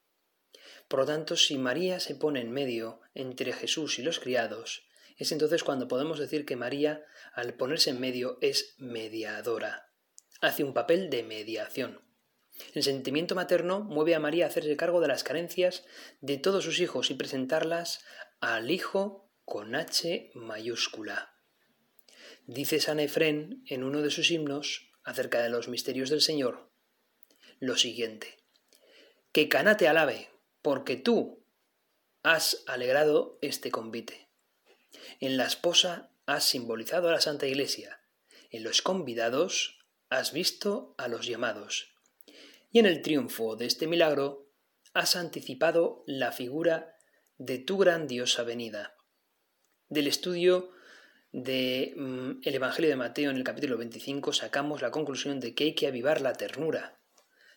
Por 0.89 0.99
lo 0.99 1.07
tanto, 1.07 1.37
si 1.37 1.57
María 1.57 2.01
se 2.01 2.17
pone 2.17 2.41
en 2.41 2.51
medio 2.51 3.01
entre 3.15 3.53
Jesús 3.53 4.01
y 4.01 4.03
los 4.03 4.19
criados, 4.19 4.89
es 5.17 5.31
entonces 5.31 5.63
cuando 5.63 5.87
podemos 5.87 6.19
decir 6.19 6.45
que 6.45 6.57
María, 6.57 7.05
al 7.33 7.55
ponerse 7.55 7.91
en 7.91 8.01
medio, 8.01 8.39
es 8.41 8.75
mediadora. 8.79 9.93
Hace 10.41 10.65
un 10.65 10.75
papel 10.75 11.11
de 11.11 11.23
mediación. 11.23 12.06
El 12.75 12.83
sentimiento 12.83 13.35
materno 13.35 13.81
mueve 13.81 14.15
a 14.15 14.21
María 14.21 14.47
a 14.47 14.49
hacerse 14.49 14.77
cargo 14.77 15.01
de 15.01 15.09
las 15.09 15.25
carencias 15.25 15.85
de 16.21 16.39
todos 16.39 16.65
sus 16.65 16.81
hijos 16.81 17.11
y 17.11 17.15
presentarlas 17.15 18.05
al 18.41 18.71
Hijo 18.71 19.31
con 19.45 19.75
H 19.75 20.31
mayúscula. 20.35 21.35
Dice 22.47 22.81
San 22.81 23.01
Efrén 23.01 23.63
en 23.67 23.85
uno 23.85 24.03
de 24.03 24.11
sus 24.11 24.31
himnos 24.31 24.91
acerca 25.05 25.43
de 25.43 25.51
los 25.51 25.69
misterios 25.69 26.11
del 26.11 26.21
Señor 26.21 26.71
lo 27.59 27.77
siguiente: 27.77 28.39
Que 29.33 29.49
Caná 29.49 29.77
te 29.77 29.89
alabe, 29.89 30.29
porque 30.63 30.97
tú 30.97 31.45
has 32.23 32.63
alegrado 32.67 33.39
este 33.41 33.71
convite. 33.71 34.29
En 35.21 35.37
la 35.37 35.47
esposa 35.47 36.11
has 36.27 36.45
simbolizado 36.45 37.09
a 37.09 37.13
la 37.13 37.21
Santa 37.21 37.47
Iglesia, 37.47 38.01
en 38.51 38.65
los 38.65 38.83
convidados 38.83 39.79
has 40.11 40.33
visto 40.33 40.95
a 40.99 41.09
los 41.09 41.27
llamados, 41.27 41.96
y 42.71 42.79
en 42.79 42.87
el 42.87 43.03
triunfo 43.03 43.57
de 43.57 43.67
este 43.67 43.87
milagro 43.87 44.51
has 44.93 45.17
anticipado 45.17 46.05
la 46.07 46.33
figura 46.33 46.97
de 47.39 47.59
tu 47.59 47.79
grandiosa 47.79 48.43
venida. 48.43 48.97
Del 49.89 50.07
estudio 50.07 50.71
del 51.33 51.95
mm, 51.97 52.41
Evangelio 52.45 52.91
de 52.91 52.97
Mateo 52.97 53.31
en 53.31 53.37
el 53.37 53.45
capítulo 53.45 53.77
25 53.77 54.33
sacamos 54.33 54.81
la 54.81 54.91
conclusión 54.91 55.39
de 55.39 55.55
que 55.55 55.65
hay 55.65 55.75
que 55.75 55.87
avivar 55.87 56.21
la 56.21 56.33
ternura. 56.33 56.99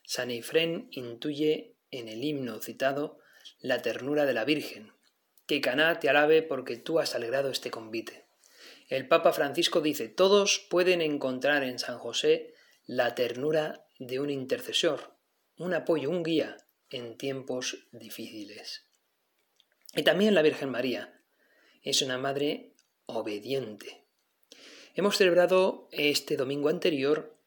San 0.04 0.32
Efrén 0.32 0.90
intuye 0.92 1.78
en 1.92 2.10
el 2.10 2.24
himno 2.24 2.60
citado 2.60 3.20
la 3.60 3.82
ternura 3.82 4.26
de 4.26 4.34
la 4.34 4.44
Virgen. 4.44 4.92
Que 5.46 5.62
Caná 5.62 6.00
te 6.00 6.10
alabe 6.10 6.44
porque 6.44 6.78
tú 6.78 7.00
has 7.00 7.16
alegrado 7.16 7.50
este 7.50 7.72
convite. 7.72 8.28
El 8.90 9.08
Papa 9.08 9.34
Francisco 9.34 9.82
dice, 9.82 10.10
todos 10.10 10.68
pueden 10.70 11.02
encontrar 11.02 11.64
en 11.64 11.80
San 11.80 12.00
José 12.00 12.54
la 12.86 13.16
ternura 13.16 13.86
de 14.00 14.20
un 14.20 14.30
intercesor, 14.30 15.16
un 15.58 15.74
apoyo, 15.74 16.10
un 16.10 16.24
guía 16.24 16.58
en 16.90 17.18
tiempos 17.18 17.88
difíciles. 17.92 18.86
Y 19.96 20.04
también 20.04 20.34
la 20.34 20.42
Virgen 20.42 20.70
María 20.70 21.22
es 21.84 22.02
una 22.02 22.18
madre 22.18 22.74
obediente. 23.06 24.06
Hemos 24.96 25.18
celebrado 25.18 25.88
este 25.92 26.36
domingo 26.36 26.70
anterior 26.70 27.38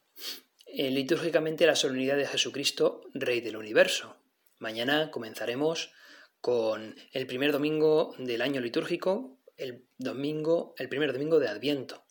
eh, 0.66 0.90
litúrgicamente 0.90 1.66
la 1.66 1.76
solemnidad 1.76 2.16
de 2.16 2.26
Jesucristo, 2.26 3.02
Rey 3.14 3.40
del 3.40 3.56
Universo. 3.56 4.16
Mañana 4.58 5.10
comenzaremos 5.10 5.92
con 6.40 6.96
el 7.12 7.26
primer 7.26 7.52
domingo 7.52 8.14
del 8.18 8.42
año 8.42 8.60
litúrgico, 8.60 9.38
el 9.56 9.86
domingo, 9.98 10.74
el 10.78 10.88
primer 10.88 11.12
domingo 11.12 11.38
de 11.38 11.48
Adviento. 11.48 12.04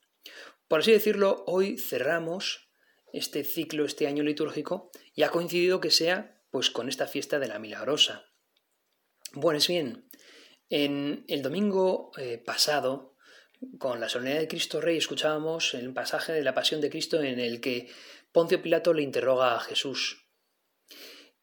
Por 0.67 0.79
así 0.79 0.91
decirlo, 0.91 1.43
hoy 1.48 1.77
cerramos 1.77 2.70
este 3.13 3.43
ciclo, 3.43 3.85
este 3.85 4.07
año 4.07 4.23
litúrgico, 4.23 4.91
y 5.13 5.23
ha 5.23 5.29
coincidido 5.29 5.79
que 5.79 5.91
sea 5.91 6.41
pues 6.49 6.69
con 6.69 6.89
esta 6.89 7.07
fiesta 7.07 7.39
de 7.39 7.47
la 7.47 7.59
Milagrosa. 7.59 8.25
Bueno, 9.33 9.57
es 9.57 9.67
bien, 9.67 10.09
en 10.69 11.25
el 11.27 11.41
domingo 11.41 12.11
eh, 12.17 12.37
pasado 12.37 13.15
con 13.77 13.99
la 13.99 14.09
solemnidad 14.09 14.39
de 14.39 14.47
Cristo 14.47 14.81
Rey 14.81 14.97
escuchábamos 14.97 15.73
el 15.73 15.93
pasaje 15.93 16.33
de 16.33 16.43
la 16.43 16.53
Pasión 16.53 16.81
de 16.81 16.89
Cristo 16.89 17.21
en 17.21 17.39
el 17.39 17.61
que 17.61 17.89
Poncio 18.31 18.61
Pilato 18.61 18.93
le 18.93 19.03
interroga 19.03 19.55
a 19.55 19.59
Jesús 19.59 20.27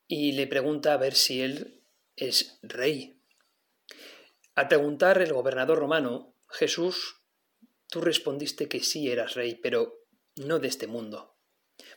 y 0.07 0.33
le 0.33 0.47
pregunta 0.47 0.95
a 0.95 0.97
ver 0.97 1.15
si 1.15 1.43
él 1.43 1.85
es 2.17 2.59
rey. 2.63 3.23
Al 4.55 4.69
preguntar 4.69 5.21
el 5.23 5.33
gobernador 5.33 5.79
romano, 5.79 6.35
Jesús, 6.49 7.23
tú 7.89 8.01
respondiste 8.01 8.69
que 8.69 8.81
sí 8.81 9.11
eras 9.11 9.35
rey, 9.35 9.55
pero 9.55 10.07
no 10.37 10.59
de 10.59 10.69
este 10.69 10.87
mundo. 10.87 11.38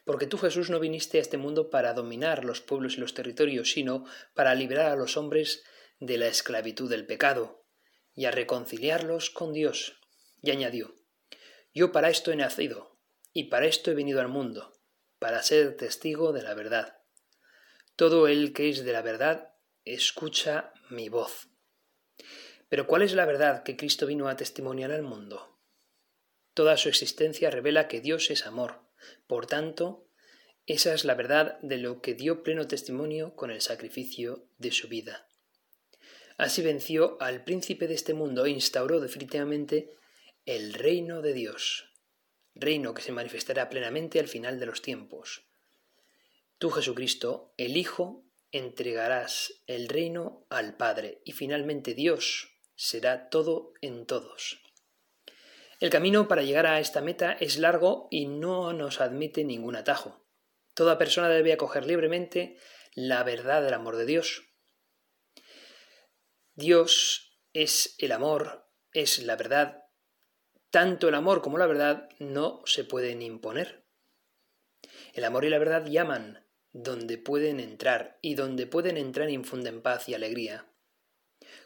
Porque 0.06 0.28
tú, 0.28 0.38
Jesús, 0.38 0.70
no 0.70 0.80
viniste 0.80 1.18
a 1.18 1.22
este 1.22 1.38
mundo 1.38 1.70
para 1.70 1.94
dominar 1.94 2.46
los 2.46 2.62
pueblos 2.62 2.98
y 2.98 3.00
los 3.00 3.14
territorios, 3.14 3.72
sino 3.72 4.06
para 4.34 4.56
liberar 4.56 4.92
a 4.92 4.96
los 4.96 5.18
hombres 5.18 5.64
de 6.00 6.18
la 6.18 6.28
esclavitud 6.28 6.90
del 6.90 7.06
pecado 7.06 7.66
y 8.14 8.26
a 8.26 8.32
reconciliarlos 8.32 9.30
con 9.30 9.54
Dios 9.54 10.00
y 10.42 10.52
añadió, 10.52 10.96
Yo 11.74 11.92
para 11.92 12.10
esto 12.10 12.32
he 12.32 12.36
nacido, 12.36 13.00
y 13.34 13.46
para 13.46 13.68
esto 13.68 13.92
he 13.92 13.96
venido 13.96 14.20
al 14.20 14.28
mundo, 14.28 14.74
para 15.20 15.44
ser 15.44 15.78
testigo 15.78 16.34
de 16.34 16.42
la 16.42 16.54
verdad. 16.54 16.98
Todo 17.96 18.28
el 18.28 18.54
que 18.54 18.70
es 18.70 18.84
de 18.84 18.94
la 18.94 19.02
verdad 19.02 19.54
escucha 19.86 20.74
mi 20.90 21.10
voz. 21.10 21.48
Pero 22.70 22.88
¿cuál 22.88 23.02
es 23.02 23.14
la 23.14 23.26
verdad 23.26 23.64
que 23.64 23.78
Cristo 23.78 24.06
vino 24.06 24.28
a 24.28 24.36
testimoniar 24.36 24.92
al 24.92 25.04
mundo? 25.04 25.60
Toda 26.54 26.78
su 26.78 26.90
existencia 26.90 27.50
revela 27.50 27.88
que 27.88 28.02
Dios 28.02 28.30
es 28.32 28.46
amor. 28.46 28.82
Por 29.28 29.48
tanto, 29.48 30.08
esa 30.68 30.94
es 30.94 31.06
la 31.06 31.16
verdad 31.16 31.60
de 31.62 31.78
lo 31.78 32.02
que 32.02 32.14
dio 32.14 32.44
pleno 32.44 32.68
testimonio 32.68 33.36
con 33.36 33.52
el 33.52 33.62
sacrificio 33.62 34.48
de 34.58 34.72
su 34.72 34.88
vida. 34.88 35.28
Así 36.38 36.62
venció 36.62 37.18
al 37.22 37.44
príncipe 37.44 37.88
de 37.88 37.94
este 37.94 38.14
mundo 38.14 38.46
e 38.46 38.52
instauró 38.52 39.00
definitivamente 39.00 39.92
el 40.46 40.74
reino 40.74 41.22
de 41.22 41.34
Dios, 41.34 41.90
reino 42.56 42.94
que 42.94 43.02
se 43.02 43.12
manifestará 43.12 43.70
plenamente 43.70 44.20
al 44.20 44.28
final 44.28 44.60
de 44.60 44.66
los 44.66 44.82
tiempos. 44.82 45.44
Tú, 46.58 46.70
Jesucristo, 46.70 47.54
el 47.58 47.78
Hijo, 47.78 48.24
entregarás 48.52 49.62
el 49.68 49.88
reino 49.88 50.46
al 50.50 50.78
Padre 50.78 51.22
y 51.26 51.32
finalmente 51.32 51.94
Dios 51.94 52.50
será 52.76 53.30
todo 53.30 53.74
en 53.82 54.06
todos. 54.06 54.62
El 55.82 55.90
camino 55.90 56.30
para 56.30 56.44
llegar 56.44 56.66
a 56.66 56.80
esta 56.80 57.02
meta 57.02 57.34
es 57.34 57.58
largo 57.58 58.08
y 58.10 58.28
no 58.28 58.72
nos 58.72 59.02
admite 59.02 59.44
ningún 59.44 59.76
atajo. 59.76 60.26
Toda 60.74 60.98
persona 60.98 61.28
debe 61.28 61.52
acoger 61.52 61.86
libremente 61.86 62.58
la 62.94 63.24
verdad 63.24 63.62
del 63.62 63.74
amor 63.74 63.98
de 63.98 64.06
Dios. 64.06 64.44
Dios 66.54 67.38
es 67.52 67.96
el 67.98 68.14
amor, 68.14 68.70
es 68.94 69.22
la 69.24 69.36
verdad 69.36 69.82
tanto 70.72 71.10
el 71.10 71.16
amor 71.16 71.42
como 71.42 71.58
la 71.58 71.68
verdad 71.68 72.10
no 72.20 72.62
se 72.66 72.86
pueden 72.86 73.22
imponer. 73.22 73.86
El 75.14 75.26
amor 75.26 75.44
y 75.44 75.50
la 75.50 75.60
verdad 75.60 75.86
llaman 75.86 76.48
donde 76.72 77.18
pueden 77.18 77.60
entrar 77.60 78.18
y 78.22 78.36
donde 78.36 78.66
pueden 78.66 78.96
entrar 78.96 79.30
infunden 79.30 79.82
paz 79.82 80.08
y 80.08 80.14
alegría. 80.14 80.71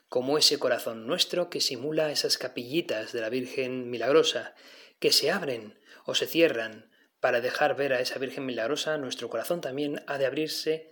Como 0.08 0.38
ese 0.38 0.60
corazón 0.60 1.08
nuestro 1.08 1.50
que 1.50 1.62
simula 1.62 2.12
esas 2.12 2.38
capillitas 2.38 3.12
de 3.12 3.22
la 3.22 3.30
Virgen 3.30 3.90
milagrosa, 3.90 4.56
que 5.00 5.12
se 5.12 5.32
abren 5.32 5.80
o 6.06 6.16
se 6.16 6.28
cierran 6.28 6.92
para 7.20 7.42
dejar 7.42 7.76
ver 7.76 7.94
a 7.94 8.00
esa 8.00 8.20
Virgen 8.20 8.46
milagrosa, 8.46 8.98
nuestro 8.98 9.30
corazón 9.30 9.62
también 9.62 10.04
ha 10.08 10.18
de 10.18 10.26
abrirse 10.26 10.92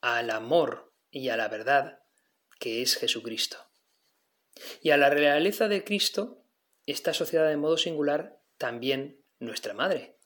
al 0.00 0.30
amor 0.30 0.92
y 1.10 1.30
a 1.30 1.36
la 1.36 1.48
verdad 1.48 2.02
que 2.58 2.82
es 2.82 2.96
Jesucristo. 2.96 3.58
Y 4.80 4.90
a 4.90 4.96
la 4.96 5.10
realeza 5.10 5.68
de 5.68 5.84
Cristo 5.84 6.44
está 6.86 7.10
asociada 7.10 7.48
de 7.48 7.56
modo 7.56 7.76
singular 7.76 8.40
también 8.58 9.24
nuestra 9.38 9.74
Madre, 9.74 10.18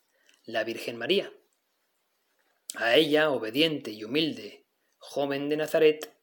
la 0.45 0.65
Virgen 0.65 0.97
María. 0.97 1.33
A 2.77 2.95
ella, 2.95 3.31
obediente 3.31 3.91
y 3.91 4.05
humilde, 4.05 4.67
joven 4.99 5.49
de 5.49 5.57
Nazaret, 5.57 6.15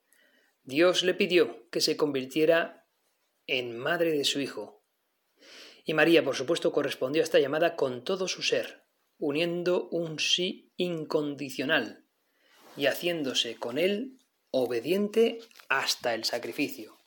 Dios 0.68 1.04
le 1.04 1.14
pidió 1.14 1.70
que 1.70 1.80
se 1.80 1.96
convirtiera 1.96 2.86
en 3.46 3.78
madre 3.78 4.12
de 4.12 4.26
su 4.26 4.42
Hijo. 4.42 4.84
Y 5.86 5.94
María, 5.94 6.26
por 6.26 6.36
supuesto, 6.36 6.74
correspondió 6.74 7.22
a 7.22 7.24
esta 7.24 7.40
llamada 7.40 7.78
con 7.78 8.04
todo 8.04 8.28
su 8.28 8.42
ser, 8.42 8.84
uniendo 9.18 9.88
un 9.92 10.20
sí 10.20 10.74
incondicional 10.76 12.06
y 12.76 12.88
haciéndose 12.88 13.56
con 13.56 13.78
él 13.78 14.18
obediente 14.52 15.40
hasta 15.70 16.14
el 16.14 16.26
sacrificio. 16.26 16.98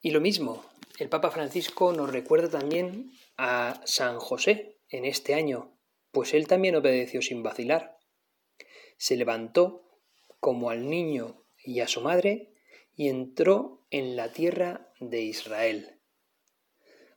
Y 0.00 0.12
lo 0.12 0.22
mismo, 0.22 0.64
el 0.98 1.10
Papa 1.10 1.30
Francisco 1.30 1.92
nos 1.92 2.10
recuerda 2.10 2.48
también 2.48 3.12
a 3.36 3.82
San 3.84 4.18
José 4.18 4.78
en 4.88 5.04
este 5.04 5.34
año, 5.34 5.78
pues 6.10 6.32
él 6.32 6.46
también 6.46 6.74
obedeció 6.74 7.20
sin 7.20 7.42
vacilar. 7.42 7.98
Se 8.96 9.14
levantó 9.14 9.82
como 10.40 10.70
al 10.70 10.88
niño 10.88 11.44
y 11.64 11.80
a 11.80 11.88
su 11.88 12.00
madre 12.00 12.54
y 12.94 13.08
entró 13.08 13.86
en 13.90 14.16
la 14.16 14.32
tierra 14.32 14.92
de 15.00 15.22
Israel. 15.22 16.00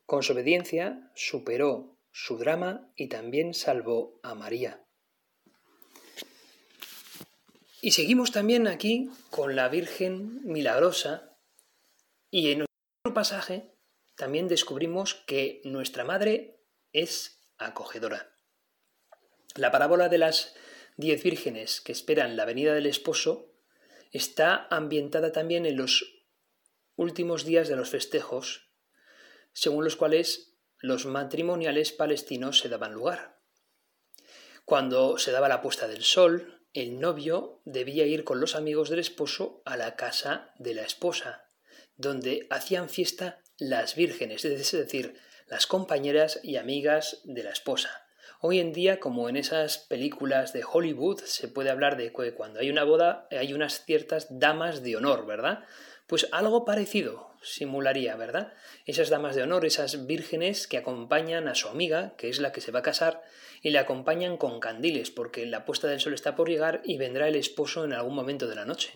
Con 0.05 0.23
su 0.23 0.33
obediencia 0.33 1.11
superó 1.15 1.97
su 2.11 2.37
drama 2.37 2.91
y 2.95 3.07
también 3.07 3.53
salvó 3.53 4.19
a 4.23 4.35
María. 4.35 4.85
Y 7.81 7.91
seguimos 7.91 8.31
también 8.31 8.67
aquí 8.67 9.09
con 9.29 9.55
la 9.55 9.69
Virgen 9.69 10.41
milagrosa 10.43 11.35
y 12.29 12.51
en 12.51 12.61
otro 12.61 13.13
pasaje 13.13 13.73
también 14.15 14.47
descubrimos 14.47 15.15
que 15.15 15.61
nuestra 15.63 16.03
Madre 16.03 16.59
es 16.93 17.41
acogedora. 17.57 18.35
La 19.55 19.71
parábola 19.71 20.09
de 20.09 20.19
las 20.19 20.55
diez 20.95 21.23
vírgenes 21.23 21.81
que 21.81 21.91
esperan 21.91 22.35
la 22.35 22.45
venida 22.45 22.73
del 22.73 22.85
esposo 22.85 23.50
está 24.11 24.67
ambientada 24.69 25.31
también 25.31 25.65
en 25.65 25.77
los 25.77 26.21
últimos 26.95 27.45
días 27.45 27.67
de 27.67 27.75
los 27.75 27.89
festejos, 27.89 28.69
según 29.53 29.83
los 29.83 29.95
cuales 29.95 30.57
los 30.77 31.05
matrimoniales 31.05 31.91
palestinos 31.91 32.59
se 32.59 32.69
daban 32.69 32.93
lugar. 32.93 33.39
Cuando 34.65 35.17
se 35.17 35.31
daba 35.31 35.49
la 35.49 35.61
puesta 35.61 35.87
del 35.87 36.03
sol, 36.03 36.61
el 36.73 36.99
novio 36.99 37.61
debía 37.65 38.05
ir 38.05 38.23
con 38.23 38.39
los 38.39 38.55
amigos 38.55 38.89
del 38.89 38.99
esposo 38.99 39.61
a 39.65 39.75
la 39.77 39.95
casa 39.95 40.53
de 40.57 40.73
la 40.73 40.83
esposa, 40.83 41.49
donde 41.95 42.47
hacían 42.49 42.89
fiesta 42.89 43.41
las 43.57 43.95
vírgenes, 43.95 44.45
es 44.45 44.71
decir, 44.71 45.15
las 45.47 45.67
compañeras 45.67 46.39
y 46.43 46.55
amigas 46.55 47.21
de 47.25 47.43
la 47.43 47.51
esposa. 47.51 48.00
Hoy 48.43 48.59
en 48.59 48.73
día, 48.73 48.99
como 48.99 49.29
en 49.29 49.37
esas 49.37 49.77
películas 49.77 50.51
de 50.51 50.63
Hollywood, 50.63 51.19
se 51.25 51.47
puede 51.47 51.69
hablar 51.69 51.95
de 51.95 52.11
que 52.11 52.33
cuando 52.33 52.59
hay 52.59 52.71
una 52.71 52.83
boda 52.83 53.27
hay 53.29 53.53
unas 53.53 53.85
ciertas 53.85 54.39
damas 54.39 54.81
de 54.81 54.97
honor, 54.97 55.27
¿verdad? 55.27 55.63
Pues 56.07 56.27
algo 56.31 56.65
parecido 56.65 57.35
simularía, 57.43 58.15
¿verdad? 58.15 58.51
Esas 58.87 59.11
damas 59.11 59.35
de 59.35 59.43
honor, 59.43 59.63
esas 59.63 60.07
vírgenes 60.07 60.65
que 60.65 60.79
acompañan 60.79 61.47
a 61.47 61.53
su 61.53 61.67
amiga, 61.67 62.15
que 62.17 62.29
es 62.29 62.39
la 62.39 62.51
que 62.51 62.61
se 62.61 62.71
va 62.71 62.79
a 62.79 62.83
casar, 62.83 63.21
y 63.61 63.69
le 63.69 63.77
acompañan 63.77 64.37
con 64.37 64.59
candiles, 64.59 65.11
porque 65.11 65.45
la 65.45 65.63
puesta 65.63 65.87
del 65.87 65.99
sol 65.99 66.15
está 66.15 66.35
por 66.35 66.49
llegar 66.49 66.81
y 66.83 66.97
vendrá 66.97 67.27
el 67.27 67.35
esposo 67.35 67.85
en 67.85 67.93
algún 67.93 68.15
momento 68.15 68.47
de 68.47 68.55
la 68.55 68.65
noche. 68.65 68.91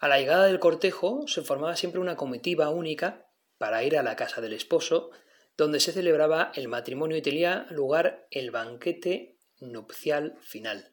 A 0.00 0.08
la 0.08 0.18
llegada 0.18 0.46
del 0.46 0.58
cortejo 0.58 1.28
se 1.28 1.42
formaba 1.42 1.76
siempre 1.76 2.00
una 2.00 2.16
comitiva 2.16 2.68
única 2.68 3.30
para 3.58 3.84
ir 3.84 3.96
a 3.96 4.02
la 4.02 4.16
casa 4.16 4.40
del 4.40 4.54
esposo, 4.54 5.12
donde 5.56 5.80
se 5.80 5.92
celebraba 5.92 6.52
el 6.54 6.68
matrimonio 6.68 7.16
y 7.16 7.22
tenía 7.22 7.66
lugar 7.70 8.26
el 8.30 8.50
banquete 8.50 9.38
nupcial 9.60 10.36
final. 10.40 10.92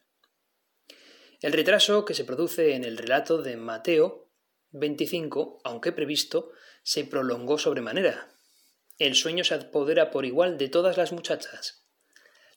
El 1.40 1.52
retraso 1.52 2.04
que 2.04 2.14
se 2.14 2.24
produce 2.24 2.74
en 2.74 2.84
el 2.84 2.96
relato 2.96 3.42
de 3.42 3.56
Mateo 3.56 4.30
25, 4.70 5.60
aunque 5.62 5.92
previsto, 5.92 6.50
se 6.82 7.04
prolongó 7.04 7.58
sobremanera. 7.58 8.30
El 8.98 9.14
sueño 9.14 9.44
se 9.44 9.54
apodera 9.54 10.10
por 10.10 10.24
igual 10.24 10.58
de 10.58 10.68
todas 10.68 10.96
las 10.96 11.12
muchachas. 11.12 11.84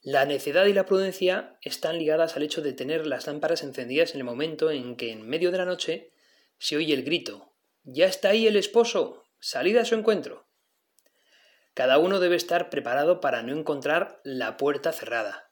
La 0.02 0.26
necedad 0.26 0.66
y 0.68 0.74
la 0.74 0.86
prudencia 0.86 1.58
están 1.62 1.98
ligadas 1.98 2.36
al 2.36 2.44
hecho 2.44 2.62
de 2.62 2.74
tener 2.74 3.06
las 3.08 3.28
lámparas 3.28 3.62
encendidas 3.62 4.12
en 4.12 4.18
el 4.18 4.24
momento 4.24 4.72
en 4.72 4.96
que 4.96 5.12
en 5.12 5.28
medio 5.28 5.52
de 5.52 5.58
la 5.58 5.66
noche 5.66 6.14
se 6.58 6.78
oye 6.78 6.94
el 6.94 7.04
grito 7.04 7.56
Ya 7.84 8.06
está 8.06 8.30
ahí 8.30 8.48
el 8.48 8.56
esposo. 8.56 9.26
Salid 9.40 9.78
a 9.78 9.86
su 9.86 9.96
encuentro. 9.96 10.47
Cada 11.78 12.00
uno 12.00 12.20
debe 12.20 12.36
estar 12.36 12.72
preparado 12.72 13.22
para 13.22 13.44
no 13.44 13.56
encontrar 13.56 14.20
la 14.24 14.58
puerta 14.58 14.92
cerrada. 14.92 15.52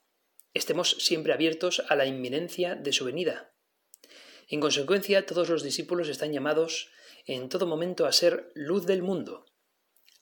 Estemos 0.55 0.97
siempre 0.97 1.33
abiertos 1.33 1.83
a 1.87 1.95
la 1.95 2.07
inminencia 2.07 2.73
de 2.73 2.93
su 2.93 3.05
venida. 3.05 3.53
En 4.47 4.59
consecuencia, 4.59 5.27
todos 5.27 5.49
los 5.49 5.61
discípulos 5.61 6.09
están 6.09 6.33
llamados 6.33 6.89
en 7.27 7.47
todo 7.47 7.67
momento 7.67 8.07
a 8.07 8.11
ser 8.11 8.51
luz 8.55 8.87
del 8.87 9.03
mundo. 9.03 9.45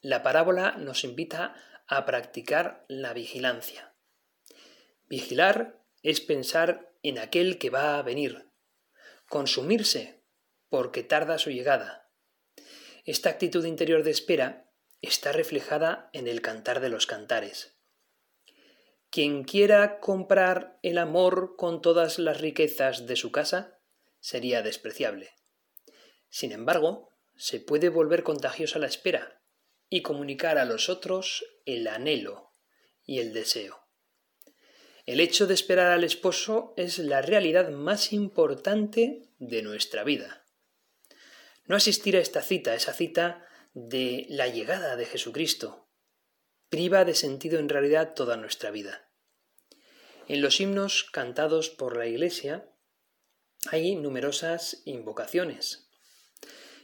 La 0.02 0.24
parábola 0.24 0.74
nos 0.74 1.06
invita 1.06 1.56
a 1.88 2.06
practicar 2.06 2.84
la 2.89 3.13
vigilancia. 3.13 3.96
Vigilar 5.08 5.86
es 6.02 6.20
pensar 6.20 6.94
en 7.02 7.18
aquel 7.18 7.58
que 7.58 7.70
va 7.70 7.98
a 7.98 8.02
venir, 8.02 8.52
consumirse 9.30 10.22
porque 10.68 11.02
tarda 11.02 11.38
su 11.38 11.50
llegada. 11.50 12.12
Esta 13.06 13.30
actitud 13.30 13.63
interior 13.63 14.04
de 14.04 14.12
espera 14.12 14.62
está 15.10 15.32
reflejada 15.32 16.10
en 16.13 16.28
el 16.28 16.42
cantar 16.42 16.80
de 16.80 16.89
los 16.89 17.06
cantares. 17.06 17.76
Quien 19.10 19.44
quiera 19.44 20.00
comprar 20.00 20.80
el 20.82 20.98
amor 20.98 21.56
con 21.56 21.82
todas 21.82 22.18
las 22.18 22.42
riquezas 22.42 23.06
de 23.06 23.16
su 23.16 23.32
casa 23.32 23.80
sería 24.20 24.63
despreciable. 24.63 25.32
Sin 26.30 26.52
embargo, 26.52 27.10
se 27.36 27.60
puede 27.60 27.89
volver 27.89 28.24
contagiosa 28.24 28.80
la 28.80 28.88
espera 28.88 29.42
y 29.89 30.02
comunicar 30.02 30.58
a 30.58 30.66
los 30.66 30.89
otros 30.89 31.46
el 31.66 31.88
anhelo 31.88 32.52
y 33.06 33.20
el 33.20 33.34
deseo. 33.34 33.84
El 35.06 35.20
hecho 35.20 35.48
de 35.48 35.54
esperar 35.54 35.92
al 35.92 36.06
esposo 36.06 36.74
es 36.78 36.98
la 36.98 37.22
realidad 37.22 37.70
más 37.70 38.13
importante 38.13 39.30
de 39.38 39.62
nuestra 39.62 40.04
vida. 40.04 40.46
No 41.66 41.76
asistir 41.76 42.16
a 42.16 42.22
esta 42.22 42.42
cita, 42.42 42.74
esa 42.74 42.94
cita 42.94 43.46
de 43.74 44.26
la 44.30 44.48
llegada 44.48 44.96
de 44.96 45.06
Jesucristo, 45.06 45.90
priva 46.70 47.06
de 47.06 47.16
sentido 47.16 47.60
en 47.60 47.70
realidad 47.70 48.14
toda 48.14 48.38
nuestra 48.38 48.72
vida. 48.72 49.10
En 50.28 50.42
los 50.42 50.60
himnos 50.60 51.04
cantados 51.12 51.70
por 51.70 51.98
la 51.98 52.08
Iglesia 52.08 52.70
hay 53.72 53.96
numerosas 53.96 54.82
invocaciones, 54.86 55.90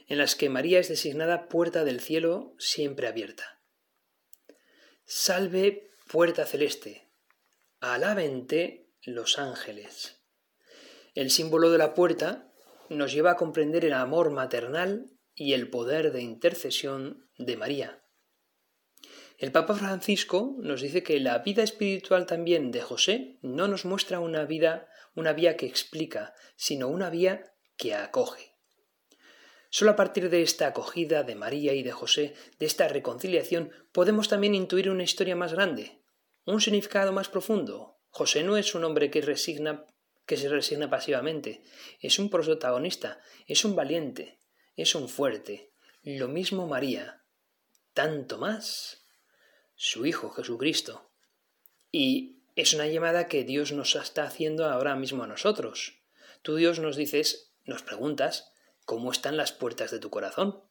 en 0.08 0.18
las 0.18 0.36
que 0.36 0.50
María 0.50 0.80
es 0.80 0.90
designada 0.90 1.48
puerta 1.48 1.84
del 1.84 2.00
cielo 2.00 2.56
siempre 2.58 3.08
abierta. 3.08 3.62
Salve 5.06 5.92
puerta 6.08 6.46
celeste, 6.46 7.10
Alábente 7.80 8.90
los 9.04 9.40
ángeles. 9.40 10.22
El 11.16 11.32
símbolo 11.32 11.72
de 11.72 11.78
la 11.78 11.94
puerta 11.94 12.52
nos 12.90 13.14
lleva 13.14 13.32
a 13.32 13.36
comprender 13.38 13.86
el 13.86 13.94
amor 13.94 14.32
maternal 14.32 15.12
y 15.40 15.54
el 15.54 15.70
poder 15.70 16.12
de 16.12 16.22
intercesión 16.22 17.30
de 17.38 17.56
María. 17.56 18.04
El 19.38 19.54
Papa 19.54 19.74
Francisco 19.74 20.58
nos 20.60 20.82
dice 20.82 21.02
que 21.02 21.18
la 21.22 21.40
vida 21.40 21.64
espiritual 21.64 22.26
también 22.26 22.72
de 22.72 22.82
José 22.82 23.40
no 23.42 23.70
nos 23.70 23.86
muestra 23.86 24.20
una 24.20 24.44
vida, 24.44 24.90
una 25.16 25.32
vía 25.32 25.56
que 25.56 25.66
explica, 25.66 26.34
sino 26.58 26.90
una 26.90 27.10
vía 27.10 27.56
que 27.78 27.96
acoge. 27.96 28.58
Solo 29.70 29.92
a 29.92 29.96
partir 29.96 30.30
de 30.30 30.42
esta 30.42 30.68
acogida 30.68 31.24
de 31.24 31.36
María 31.36 31.74
y 31.74 31.84
de 31.84 31.94
José, 31.94 32.34
de 32.60 32.66
esta 32.66 32.90
reconciliación, 32.90 33.72
podemos 33.94 34.28
también 34.28 34.56
intuir 34.56 34.90
una 34.90 35.04
historia 35.04 35.38
más 35.38 35.54
grande, 35.54 36.02
un 36.44 36.60
significado 36.60 37.14
más 37.14 37.30
profundo. 37.30 38.02
José 38.10 38.44
no 38.44 38.58
es 38.58 38.76
un 38.76 38.84
hombre 38.84 39.10
que 39.10 39.22
resigna 39.22 39.86
que 40.26 40.38
se 40.38 40.48
resigna 40.48 40.92
pasivamente, 40.92 41.64
es 42.00 42.20
un 42.20 42.30
protagonista, 42.30 43.20
es 43.48 43.66
un 43.66 43.76
valiente, 43.76 44.39
es 44.82 44.96
un 44.96 45.10
fuerte. 45.10 45.72
Lo 46.04 46.28
mismo 46.28 46.68
María, 46.68 47.24
tanto 47.94 48.38
más 48.38 49.06
su 49.76 50.06
Hijo 50.06 50.30
Jesucristo. 50.30 51.12
Y 51.92 52.44
es 52.56 52.74
una 52.74 52.88
llamada 52.88 53.28
que 53.28 53.44
Dios 53.44 53.72
nos 53.72 53.96
está 53.96 54.24
haciendo 54.24 54.66
ahora 54.66 54.96
mismo 54.96 55.24
a 55.24 55.28
nosotros. 55.28 56.02
Tú 56.42 56.56
Dios 56.56 56.80
nos 56.80 56.96
dices, 56.96 57.54
nos 57.66 57.84
preguntas, 57.84 58.54
¿cómo 58.86 59.12
están 59.12 59.38
las 59.38 59.52
puertas 59.52 59.92
de 59.92 60.00
tu 60.00 60.10
corazón? 60.10 60.64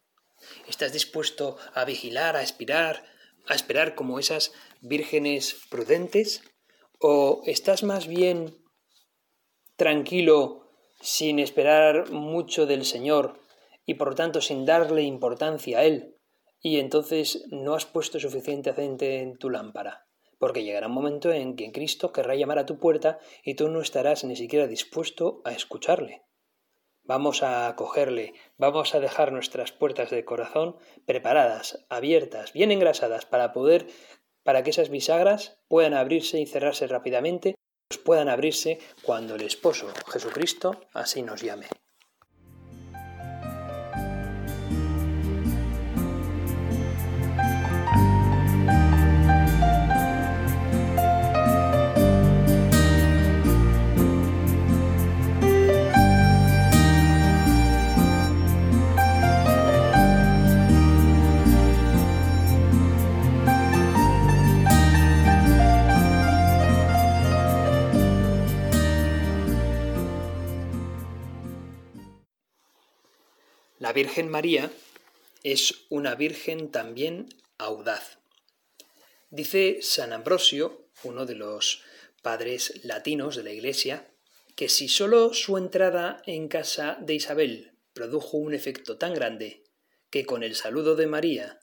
¿Estás 0.66 0.92
dispuesto 0.92 1.58
a 1.74 1.84
vigilar, 1.84 2.36
a 2.36 2.40
aspirar, 2.40 3.04
a 3.46 3.54
esperar 3.54 3.94
como 3.94 4.18
esas 4.18 4.52
vírgenes 4.80 5.56
prudentes? 5.68 6.42
¿O 6.98 7.42
estás 7.46 7.82
más 7.82 8.06
bien 8.06 8.56
tranquilo 9.76 10.70
sin 11.00 11.38
esperar 11.38 12.10
mucho 12.10 12.66
del 12.66 12.84
Señor 12.84 13.40
y 13.88 13.94
por 13.94 14.14
tanto 14.14 14.40
sin 14.40 14.64
darle 14.64 15.02
importancia 15.02 15.78
a 15.78 15.84
Él? 15.84 16.14
Y 16.60 16.78
entonces 16.78 17.46
no 17.50 17.74
has 17.74 17.86
puesto 17.86 18.20
suficiente 18.20 18.70
aceite 18.70 19.20
en 19.22 19.38
tu 19.38 19.50
lámpara 19.50 20.04
porque 20.38 20.62
llegará 20.62 20.86
un 20.86 20.94
momento 20.94 21.32
en 21.32 21.56
que 21.56 21.72
Cristo 21.72 22.12
querrá 22.12 22.36
llamar 22.36 22.58
a 22.58 22.66
tu 22.66 22.78
puerta 22.78 23.18
y 23.42 23.54
tú 23.54 23.68
no 23.68 23.80
estarás 23.80 24.24
ni 24.24 24.36
siquiera 24.36 24.66
dispuesto 24.66 25.42
a 25.44 25.52
escucharle. 25.52 26.22
Vamos 27.02 27.42
a 27.42 27.68
acogerle, 27.68 28.34
vamos 28.56 28.94
a 28.94 29.00
dejar 29.00 29.32
nuestras 29.32 29.72
puertas 29.72 30.10
de 30.10 30.24
corazón 30.24 30.76
preparadas, 31.06 31.86
abiertas, 31.88 32.52
bien 32.52 32.70
engrasadas 32.70 33.26
para 33.26 33.52
poder 33.52 33.86
para 34.44 34.62
que 34.62 34.70
esas 34.70 34.88
bisagras 34.88 35.58
puedan 35.68 35.94
abrirse 35.94 36.40
y 36.40 36.46
cerrarse 36.46 36.86
rápidamente, 36.86 37.54
pues 37.88 37.98
puedan 37.98 38.28
abrirse 38.28 38.78
cuando 39.02 39.34
el 39.34 39.42
esposo 39.42 39.88
Jesucristo 40.10 40.80
así 40.94 41.22
nos 41.22 41.42
llame. 41.42 41.66
La 73.88 73.94
Virgen 73.94 74.28
María 74.28 74.70
es 75.42 75.86
una 75.88 76.14
Virgen 76.14 76.70
también 76.70 77.30
audaz. 77.56 78.18
Dice 79.30 79.78
San 79.80 80.12
Ambrosio, 80.12 80.90
uno 81.04 81.24
de 81.24 81.34
los 81.34 81.80
padres 82.20 82.84
latinos 82.84 83.34
de 83.34 83.44
la 83.44 83.50
Iglesia, 83.50 84.06
que 84.56 84.68
si 84.68 84.88
sólo 84.88 85.32
su 85.32 85.56
entrada 85.56 86.20
en 86.26 86.48
casa 86.48 86.98
de 87.00 87.14
Isabel 87.14 87.72
produjo 87.94 88.36
un 88.36 88.52
efecto 88.52 88.98
tan 88.98 89.14
grande 89.14 89.64
que 90.10 90.26
con 90.26 90.42
el 90.42 90.54
saludo 90.54 90.94
de 90.94 91.06
María 91.06 91.60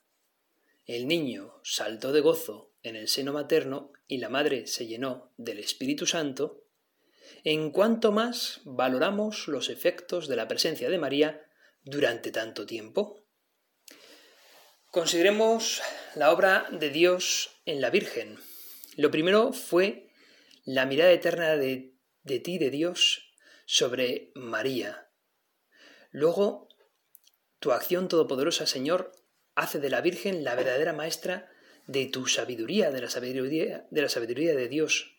el 0.87 1.07
niño 1.07 1.61
saltó 1.63 2.11
de 2.11 2.21
gozo 2.21 2.71
en 2.81 2.95
el 2.95 3.07
seno 3.07 3.33
materno 3.33 3.93
y 4.07 4.17
la 4.17 4.29
madre 4.29 4.65
se 4.65 4.87
llenó 4.87 5.31
del 5.37 5.59
Espíritu 5.59 6.07
Santo, 6.07 6.63
en 7.43 7.69
cuanto 7.69 8.11
más 8.11 8.61
valoramos 8.63 9.47
los 9.47 9.69
efectos 9.69 10.27
de 10.27 10.37
la 10.37 10.47
presencia 10.47 10.89
de 10.89 10.97
María 10.97 11.44
durante 11.85 12.31
tanto 12.31 12.65
tiempo? 12.65 13.23
Consideremos 14.91 15.81
la 16.15 16.31
obra 16.31 16.67
de 16.71 16.89
Dios 16.89 17.61
en 17.65 17.79
la 17.79 17.89
Virgen. 17.89 18.37
Lo 18.97 19.11
primero 19.11 19.53
fue 19.53 20.09
la 20.65 20.85
mirada 20.85 21.11
eterna 21.11 21.55
de, 21.55 21.95
de 22.23 22.39
ti, 22.39 22.57
de 22.57 22.71
Dios, 22.71 23.31
sobre 23.65 24.31
María. 24.35 25.09
Luego, 26.11 26.69
tu 27.59 27.71
acción 27.71 28.07
todopoderosa, 28.07 28.67
Señor, 28.67 29.11
hace 29.55 29.79
de 29.79 29.89
la 29.89 30.01
Virgen 30.01 30.43
la 30.43 30.55
verdadera 30.55 30.93
maestra 30.93 31.49
de 31.87 32.05
tu 32.07 32.27
sabiduría, 32.27 32.91
de 32.91 33.01
la 33.01 33.09
sabiduría 33.09 33.85
de, 33.89 34.01
la 34.01 34.09
sabiduría 34.09 34.55
de 34.55 34.67
Dios. 34.67 35.17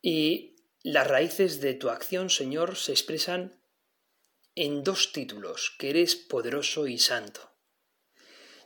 Y 0.00 0.56
las 0.82 1.06
raíces 1.06 1.60
de 1.60 1.74
tu 1.74 1.88
acción, 1.90 2.30
Señor, 2.30 2.76
se 2.76 2.92
expresan 2.92 3.61
en 4.54 4.84
dos 4.84 5.12
títulos, 5.12 5.74
que 5.78 5.90
eres 5.90 6.16
poderoso 6.16 6.86
y 6.86 6.98
santo. 6.98 7.52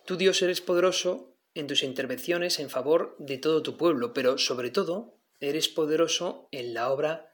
Tú 0.04 0.16
Dios 0.16 0.42
eres 0.42 0.60
poderoso 0.60 1.36
en 1.54 1.66
tus 1.66 1.82
intervenciones 1.82 2.58
en 2.58 2.70
favor 2.70 3.16
de 3.18 3.38
todo 3.38 3.62
tu 3.62 3.76
pueblo, 3.76 4.12
pero 4.12 4.38
sobre 4.38 4.70
todo 4.70 5.18
eres 5.40 5.68
poderoso 5.68 6.48
en 6.52 6.74
la 6.74 6.90
obra 6.90 7.32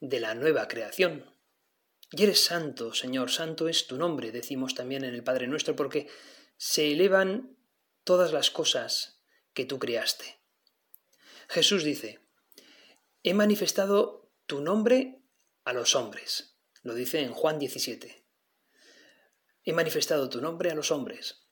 de 0.00 0.20
la 0.20 0.34
nueva 0.34 0.68
creación. 0.68 1.34
Y 2.10 2.24
eres 2.24 2.44
santo, 2.44 2.94
Señor, 2.94 3.30
santo 3.30 3.68
es 3.68 3.86
tu 3.86 3.96
nombre, 3.96 4.32
decimos 4.32 4.74
también 4.74 5.04
en 5.04 5.14
el 5.14 5.22
Padre 5.22 5.46
nuestro, 5.46 5.76
porque 5.76 6.08
se 6.56 6.92
elevan 6.92 7.56
todas 8.04 8.32
las 8.32 8.50
cosas 8.50 9.22
que 9.52 9.64
tú 9.64 9.78
creaste. 9.78 10.40
Jesús 11.48 11.84
dice, 11.84 12.20
he 13.22 13.34
manifestado 13.34 14.30
tu 14.46 14.60
nombre 14.60 15.22
a 15.64 15.72
los 15.72 15.94
hombres. 15.94 16.56
Lo 16.82 16.94
dice 16.94 17.20
en 17.20 17.32
Juan 17.32 17.58
17. 17.58 18.24
He 19.64 19.72
manifestado 19.74 20.30
tu 20.30 20.40
nombre 20.40 20.70
a 20.70 20.74
los 20.74 20.90
hombres. 20.90 21.46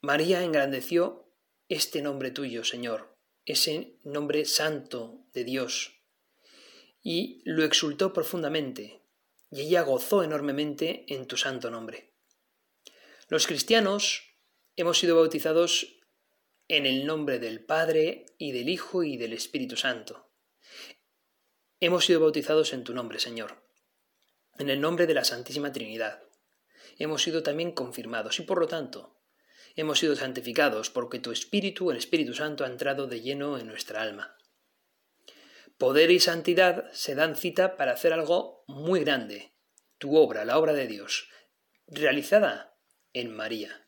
María 0.00 0.42
engrandeció 0.42 1.30
este 1.68 2.00
nombre 2.00 2.30
tuyo, 2.30 2.64
Señor, 2.64 3.18
ese 3.44 3.98
nombre 4.02 4.46
santo 4.46 5.26
de 5.34 5.44
Dios, 5.44 6.00
y 7.02 7.42
lo 7.44 7.64
exultó 7.64 8.14
profundamente, 8.14 9.02
y 9.50 9.60
ella 9.60 9.82
gozó 9.82 10.22
enormemente 10.22 11.04
en 11.08 11.26
tu 11.26 11.36
santo 11.36 11.70
nombre. 11.70 12.14
Los 13.28 13.46
cristianos 13.46 14.22
hemos 14.74 14.98
sido 14.98 15.16
bautizados 15.16 16.00
en 16.68 16.86
el 16.86 17.04
nombre 17.04 17.38
del 17.38 17.62
Padre 17.62 18.24
y 18.38 18.52
del 18.52 18.70
Hijo 18.70 19.02
y 19.02 19.18
del 19.18 19.34
Espíritu 19.34 19.76
Santo. 19.76 20.30
Hemos 21.78 22.06
sido 22.06 22.20
bautizados 22.20 22.72
en 22.72 22.84
tu 22.84 22.94
nombre, 22.94 23.18
Señor 23.18 23.65
en 24.58 24.70
el 24.70 24.80
nombre 24.80 25.06
de 25.06 25.14
la 25.14 25.24
Santísima 25.24 25.72
Trinidad. 25.72 26.22
Hemos 26.98 27.22
sido 27.22 27.42
también 27.42 27.72
confirmados 27.72 28.38
y 28.38 28.42
por 28.42 28.58
lo 28.58 28.68
tanto 28.68 29.20
hemos 29.74 29.98
sido 29.98 30.16
santificados 30.16 30.90
porque 30.90 31.18
tu 31.18 31.32
Espíritu, 31.32 31.90
el 31.90 31.98
Espíritu 31.98 32.34
Santo, 32.34 32.64
ha 32.64 32.68
entrado 32.68 33.06
de 33.06 33.20
lleno 33.20 33.58
en 33.58 33.66
nuestra 33.66 34.02
alma. 34.02 34.36
Poder 35.78 36.10
y 36.10 36.20
santidad 36.20 36.90
se 36.92 37.14
dan 37.14 37.36
cita 37.36 37.76
para 37.76 37.92
hacer 37.92 38.14
algo 38.14 38.64
muy 38.66 39.00
grande, 39.00 39.54
tu 39.98 40.16
obra, 40.16 40.46
la 40.46 40.58
obra 40.58 40.72
de 40.72 40.86
Dios, 40.86 41.28
realizada 41.86 42.78
en 43.12 43.34
María. 43.34 43.86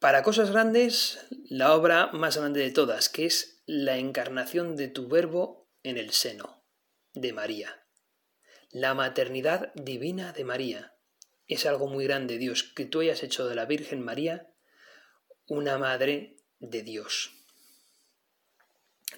Para 0.00 0.24
cosas 0.24 0.50
grandes, 0.50 1.24
la 1.48 1.74
obra 1.76 2.08
más 2.08 2.36
grande 2.36 2.60
de 2.60 2.72
todas, 2.72 3.08
que 3.08 3.26
es 3.26 3.62
la 3.66 3.98
encarnación 3.98 4.74
de 4.74 4.88
tu 4.88 5.06
verbo 5.06 5.70
en 5.84 5.96
el 5.96 6.10
seno 6.10 6.64
de 7.14 7.32
María. 7.32 7.81
La 8.74 8.94
maternidad 8.94 9.70
divina 9.74 10.32
de 10.32 10.44
María. 10.44 10.94
Es 11.46 11.66
algo 11.66 11.88
muy 11.88 12.04
grande, 12.04 12.38
Dios, 12.38 12.62
que 12.62 12.86
tú 12.86 13.00
hayas 13.00 13.22
hecho 13.22 13.46
de 13.46 13.54
la 13.54 13.66
Virgen 13.66 14.00
María 14.00 14.48
una 15.46 15.76
madre 15.76 16.38
de 16.58 16.82
Dios. 16.82 17.32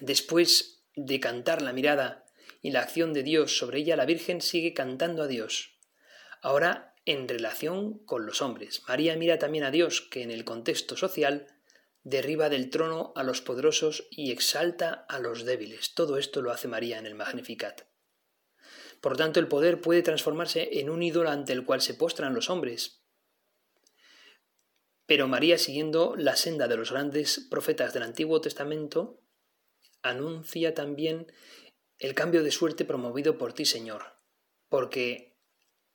Después 0.01 0.83
de 0.97 1.21
cantar 1.21 1.61
la 1.61 1.71
mirada 1.71 2.25
y 2.61 2.71
la 2.71 2.81
acción 2.81 3.13
de 3.13 3.23
Dios 3.23 3.57
sobre 3.57 3.79
ella, 3.79 3.95
la 3.95 4.03
Virgen 4.03 4.41
sigue 4.41 4.73
cantando 4.73 5.23
a 5.23 5.27
Dios. 5.27 5.77
Ahora 6.41 6.93
en 7.05 7.29
relación 7.29 7.99
con 7.99 8.25
los 8.25 8.41
hombres. 8.41 8.83
María 8.89 9.15
mira 9.15 9.39
también 9.39 9.63
a 9.63 9.71
Dios, 9.71 10.01
que 10.01 10.21
en 10.21 10.31
el 10.31 10.43
contexto 10.43 10.97
social 10.97 11.47
derriba 12.03 12.49
del 12.49 12.69
trono 12.69 13.13
a 13.15 13.23
los 13.23 13.39
poderosos 13.39 14.05
y 14.11 14.33
exalta 14.33 15.05
a 15.07 15.19
los 15.19 15.45
débiles. 15.45 15.93
Todo 15.93 16.17
esto 16.17 16.41
lo 16.41 16.51
hace 16.51 16.67
María 16.67 16.99
en 16.99 17.05
el 17.05 17.15
Magnificat. 17.15 17.83
Por 19.05 19.17
tanto, 19.17 19.39
el 19.39 19.47
poder 19.47 19.81
puede 19.81 20.01
transformarse 20.01 20.79
en 20.79 20.89
un 20.89 21.03
ídolo 21.03 21.29
ante 21.29 21.53
el 21.53 21.63
cual 21.63 21.79
se 21.79 21.93
postran 21.93 22.33
los 22.33 22.49
hombres. 22.49 23.03
Pero 25.05 25.27
María, 25.27 25.59
siguiendo 25.59 26.15
la 26.17 26.35
senda 26.35 26.67
de 26.67 26.75
los 26.75 26.91
grandes 26.91 27.45
profetas 27.51 27.93
del 27.93 28.01
Antiguo 28.01 28.41
Testamento, 28.41 29.21
anuncia 30.01 30.73
también 30.73 31.31
el 31.99 32.15
cambio 32.15 32.41
de 32.41 32.49
suerte 32.49 32.83
promovido 32.83 33.37
por 33.37 33.53
ti, 33.53 33.65
Señor, 33.65 34.17
porque 34.69 35.37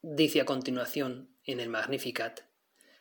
dice 0.02 0.42
a 0.42 0.44
continuación 0.44 1.36
en 1.42 1.58
el 1.58 1.68
Magnificat, 1.68 2.42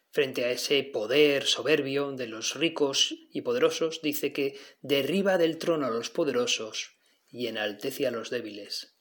frente 0.10 0.44
a 0.44 0.50
ese 0.50 0.84
poder 0.86 1.44
soberbio 1.44 2.14
de 2.14 2.26
los 2.26 2.56
ricos 2.56 3.14
y 3.32 3.42
poderosos, 3.42 4.02
dice 4.02 4.34
que 4.34 4.58
derriba 4.82 5.38
del 5.38 5.60
trono 5.60 5.86
a 5.86 5.92
los 5.92 6.10
poderosos 6.10 6.98
y 7.30 7.46
enaltece 7.46 8.08
a 8.08 8.12
los 8.12 8.32
débiles. 8.32 8.99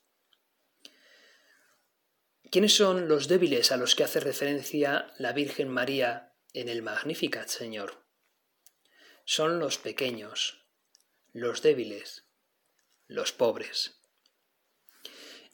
¿Quiénes 2.51 2.75
son 2.75 3.09
los 3.09 3.29
débiles 3.29 3.73
a 3.73 3.77
los 3.77 3.95
que 3.95 4.05
hace 4.05 4.21
referencia 4.21 5.13
la 5.19 5.33
Virgen 5.33 5.69
María 5.69 6.33
en 6.55 6.71
el 6.71 6.81
Magnificat, 6.81 7.49
Señor? 7.49 8.07
Son 9.27 9.59
los 9.59 9.77
pequeños, 9.77 10.65
los 11.35 11.61
débiles, 11.61 12.25
los 13.07 13.33
pobres. 13.33 14.01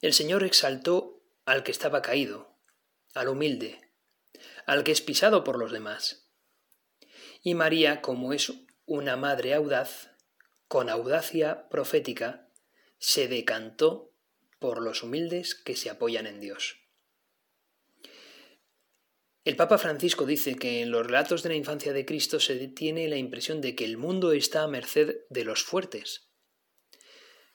El 0.01 0.13
Señor 0.13 0.45
exaltó 0.45 1.21
al 1.43 1.63
que 1.63 1.71
estaba 1.71 2.01
caído, 2.01 2.61
al 3.13 3.27
humilde, 3.27 3.91
al 4.65 4.85
que 4.85 4.93
es 4.93 5.01
pisado 5.01 5.43
por 5.43 5.59
los 5.59 5.73
demás. 5.73 6.29
y 7.43 7.55
María, 7.55 8.01
como 8.01 8.31
es 8.31 8.53
una 8.85 9.17
madre 9.17 9.53
audaz, 9.53 10.11
con 10.69 10.89
audacia 10.89 11.67
profética, 11.67 12.49
se 12.99 13.27
decantó 13.27 14.13
por 14.59 14.81
los 14.81 15.03
humildes 15.03 15.55
que 15.55 15.75
se 15.75 15.89
apoyan 15.89 16.25
en 16.25 16.39
Dios. 16.39 16.84
El 19.45 19.55
Papa 19.55 19.77
Francisco 19.77 20.25
dice 20.25 20.55
que 20.55 20.81
en 20.81 20.89
los 20.89 21.05
relatos 21.05 21.43
de 21.43 21.49
la 21.49 21.55
infancia 21.55 21.93
de 21.93 22.03
Cristo 22.03 22.39
se 22.39 22.67
tiene 22.67 23.07
la 23.07 23.17
impresión 23.17 23.61
de 23.61 23.75
que 23.75 23.85
el 23.85 23.95
mundo 23.95 24.31
está 24.31 24.63
a 24.63 24.67
merced 24.67 25.17
de 25.29 25.45
los 25.45 25.63
fuertes. 25.63 26.31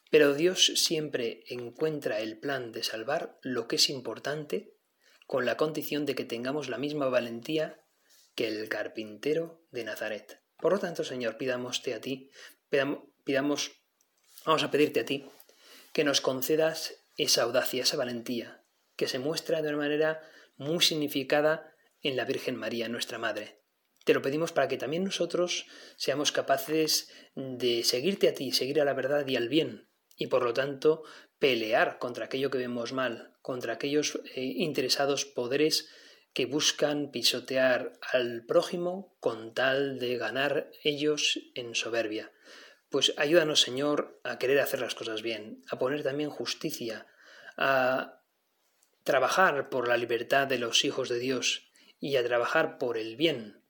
Pero 0.09 0.33
Dios 0.33 0.71
siempre 0.75 1.43
encuentra 1.49 2.21
el 2.21 2.39
plan 2.39 2.71
de 2.71 2.83
salvar 2.83 3.37
lo 3.41 3.67
que 3.67 3.75
es 3.75 3.89
importante 3.89 4.73
con 5.27 5.45
la 5.45 5.57
condición 5.57 6.05
de 6.05 6.15
que 6.15 6.23
tengamos 6.23 6.69
la 6.69 6.77
misma 6.77 7.09
valentía 7.09 7.83
que 8.35 8.47
el 8.47 8.69
carpintero 8.69 9.61
de 9.71 9.83
Nazaret. 9.83 10.41
Por 10.59 10.71
lo 10.71 10.79
tanto, 10.79 11.03
Señor, 11.03 11.35
pidámoste 11.35 11.93
a 11.93 11.99
ti, 11.99 12.31
pidamos, 13.25 13.71
vamos 14.45 14.63
a 14.63 14.71
pedirte 14.71 15.01
a 15.01 15.05
ti 15.05 15.29
que 15.91 16.05
nos 16.05 16.21
concedas 16.21 17.03
esa 17.17 17.43
audacia, 17.43 17.83
esa 17.83 17.97
valentía, 17.97 18.63
que 18.95 19.09
se 19.09 19.19
muestra 19.19 19.61
de 19.61 19.67
una 19.67 19.77
manera 19.79 20.21
muy 20.55 20.81
significada 20.81 21.70
en 22.01 22.15
la 22.15 22.25
Virgen 22.25 22.55
María, 22.55 22.89
nuestra 22.89 23.17
Madre. 23.17 23.61
Te 24.03 24.13
lo 24.13 24.21
pedimos 24.21 24.51
para 24.51 24.67
que 24.67 24.77
también 24.77 25.03
nosotros 25.03 25.67
seamos 25.95 26.31
capaces 26.31 27.11
de 27.35 27.83
seguirte 27.83 28.27
a 28.27 28.33
ti, 28.33 28.51
seguir 28.51 28.81
a 28.81 28.85
la 28.85 28.93
verdad 28.93 29.27
y 29.27 29.35
al 29.35 29.47
bien, 29.47 29.87
y 30.15 30.27
por 30.27 30.43
lo 30.43 30.53
tanto 30.53 31.03
pelear 31.37 31.99
contra 31.99 32.25
aquello 32.25 32.49
que 32.49 32.57
vemos 32.57 32.93
mal, 32.93 33.35
contra 33.41 33.73
aquellos 33.73 34.19
eh, 34.35 34.41
interesados 34.41 35.25
poderes 35.25 35.89
que 36.33 36.45
buscan 36.45 37.11
pisotear 37.11 37.93
al 38.13 38.45
prójimo 38.45 39.15
con 39.19 39.53
tal 39.53 39.99
de 39.99 40.17
ganar 40.17 40.71
ellos 40.83 41.39
en 41.55 41.75
soberbia. 41.75 42.31
Pues 42.89 43.13
ayúdanos, 43.17 43.61
Señor, 43.61 44.19
a 44.23 44.37
querer 44.37 44.59
hacer 44.59 44.81
las 44.81 44.95
cosas 44.95 45.21
bien, 45.21 45.63
a 45.69 45.77
poner 45.77 46.03
también 46.03 46.29
justicia, 46.29 47.07
a 47.57 48.21
trabajar 49.03 49.69
por 49.69 49.87
la 49.87 49.97
libertad 49.97 50.47
de 50.47 50.59
los 50.59 50.85
hijos 50.85 51.09
de 51.09 51.19
Dios 51.19 51.70
y 52.01 52.17
a 52.17 52.23
trabajar 52.25 52.79
por 52.79 52.97
el 52.97 53.15
bien, 53.15 53.63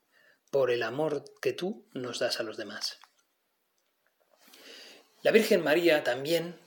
por 0.50 0.72
el 0.72 0.82
amor 0.82 1.26
que 1.41 1.54
tú 1.54 1.88
nos 1.94 2.17
das 2.17 2.39
a 2.39 2.44
los 2.44 2.58
demás. 2.58 3.00
La 5.22 5.32
Virgen 5.32 5.62
María 5.62 6.04
también 6.04 6.60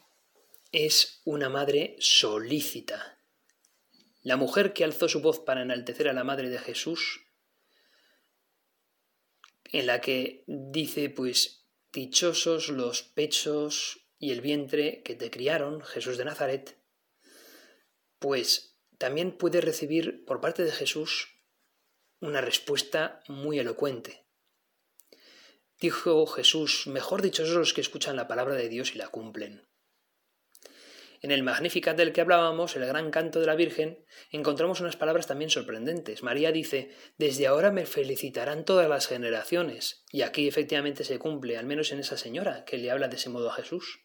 es 0.70 1.22
una 1.24 1.48
madre 1.48 1.96
solícita. 1.98 3.18
La 4.22 4.36
mujer 4.36 4.74
que 4.74 4.84
alzó 4.84 5.08
su 5.08 5.20
voz 5.20 5.40
para 5.40 5.62
enaltecer 5.62 6.08
a 6.08 6.12
la 6.12 6.22
madre 6.22 6.50
de 6.50 6.58
Jesús, 6.58 7.26
en 9.64 9.86
la 9.86 10.00
que 10.00 10.44
dice, 10.46 11.10
pues, 11.10 11.66
dichosos 11.92 12.68
los 12.68 13.02
pechos 13.02 14.06
y 14.18 14.32
el 14.32 14.40
vientre 14.40 15.02
que 15.02 15.14
te 15.14 15.30
criaron, 15.30 15.82
Jesús 15.82 16.18
de 16.18 16.24
Nazaret, 16.26 16.78
pues 18.18 18.76
también 18.98 19.36
puede 19.36 19.60
recibir 19.60 20.24
por 20.24 20.40
parte 20.40 20.64
de 20.64 20.72
Jesús 20.72 21.33
una 22.20 22.40
respuesta 22.40 23.20
muy 23.28 23.58
elocuente. 23.58 24.26
Dijo 25.80 26.26
Jesús, 26.26 26.86
mejor 26.86 27.20
dichosos 27.22 27.56
los 27.56 27.74
que 27.74 27.80
escuchan 27.80 28.16
la 28.16 28.28
palabra 28.28 28.54
de 28.54 28.68
Dios 28.68 28.94
y 28.94 28.98
la 28.98 29.08
cumplen. 29.08 29.68
En 31.24 31.30
el 31.30 31.42
Magnificat 31.42 31.96
del 31.96 32.12
que 32.12 32.20
hablábamos, 32.20 32.76
el 32.76 32.84
gran 32.84 33.10
canto 33.10 33.40
de 33.40 33.46
la 33.46 33.54
Virgen, 33.54 34.04
encontramos 34.30 34.80
unas 34.80 34.96
palabras 34.96 35.26
también 35.26 35.50
sorprendentes. 35.50 36.22
María 36.22 36.52
dice, 36.52 36.94
desde 37.16 37.46
ahora 37.46 37.70
me 37.70 37.86
felicitarán 37.86 38.66
todas 38.66 38.90
las 38.90 39.06
generaciones. 39.06 40.04
Y 40.12 40.20
aquí 40.20 40.46
efectivamente 40.46 41.02
se 41.02 41.18
cumple, 41.18 41.56
al 41.56 41.64
menos 41.64 41.92
en 41.92 42.00
esa 42.00 42.18
señora 42.18 42.66
que 42.66 42.76
le 42.76 42.90
habla 42.90 43.08
de 43.08 43.16
ese 43.16 43.30
modo 43.30 43.48
a 43.50 43.54
Jesús. 43.54 44.04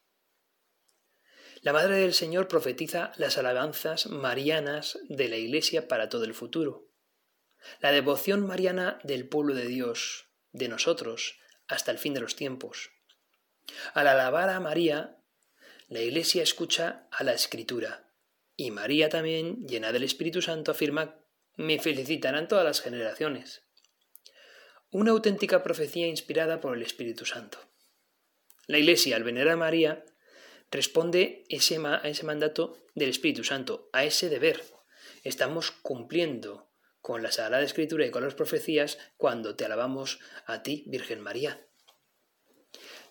La 1.62 1.74
Madre 1.74 1.98
del 1.98 2.14
Señor 2.14 2.48
profetiza 2.48 3.12
las 3.18 3.38
alabanzas 3.38 4.08
marianas 4.08 4.98
de 5.10 5.28
la 5.28 5.36
Iglesia 5.36 5.90
para 5.90 6.08
todo 6.08 6.24
el 6.24 6.34
futuro. 6.34 6.89
La 7.82 7.92
devoción 7.92 8.46
mariana 8.46 9.00
del 9.04 9.28
pueblo 9.28 9.54
de 9.54 9.66
Dios, 9.66 10.28
de 10.52 10.68
nosotros, 10.68 11.40
hasta 11.68 11.92
el 11.92 11.98
fin 11.98 12.14
de 12.14 12.22
los 12.22 12.36
tiempos. 12.36 12.92
Al 13.94 14.08
alabar 14.08 14.50
a 14.50 14.60
María, 14.60 15.18
la 15.88 16.02
Iglesia 16.02 16.44
escucha 16.44 17.08
a 17.12 17.24
la 17.24 17.34
Escritura, 17.34 18.12
y 18.56 18.72
María 18.72 19.10
también, 19.10 19.66
llena 19.68 19.92
del 19.92 20.04
Espíritu 20.04 20.42
Santo, 20.42 20.72
afirma, 20.72 21.20
me 21.56 21.80
felicitarán 21.80 22.48
todas 22.48 22.66
las 22.66 22.82
generaciones. 22.82 23.64
Una 24.92 25.12
auténtica 25.12 25.64
profecía 25.64 26.08
inspirada 26.08 26.60
por 26.60 26.76
el 26.76 26.82
Espíritu 26.82 27.26
Santo. 27.26 27.60
La 28.68 28.78
Iglesia, 28.78 29.16
al 29.16 29.24
venerar 29.24 29.54
a 29.54 29.58
María, 29.58 30.04
responde 30.72 31.46
a 31.50 32.08
ese 32.08 32.24
mandato 32.24 32.78
del 32.96 33.10
Espíritu 33.10 33.44
Santo, 33.44 33.90
a 33.94 34.04
ese 34.04 34.30
deber. 34.30 34.64
Estamos 35.24 35.72
cumpliendo 35.72 36.69
con 37.10 37.24
la 37.24 37.32
Sagrada 37.32 37.64
Escritura 37.64 38.06
y 38.06 38.12
con 38.12 38.24
las 38.24 38.36
profecías 38.36 39.00
cuando 39.18 39.56
te 39.56 39.66
alabamos 39.66 40.20
a 40.46 40.62
ti, 40.62 40.84
Virgen 40.86 41.22
María. 41.22 41.68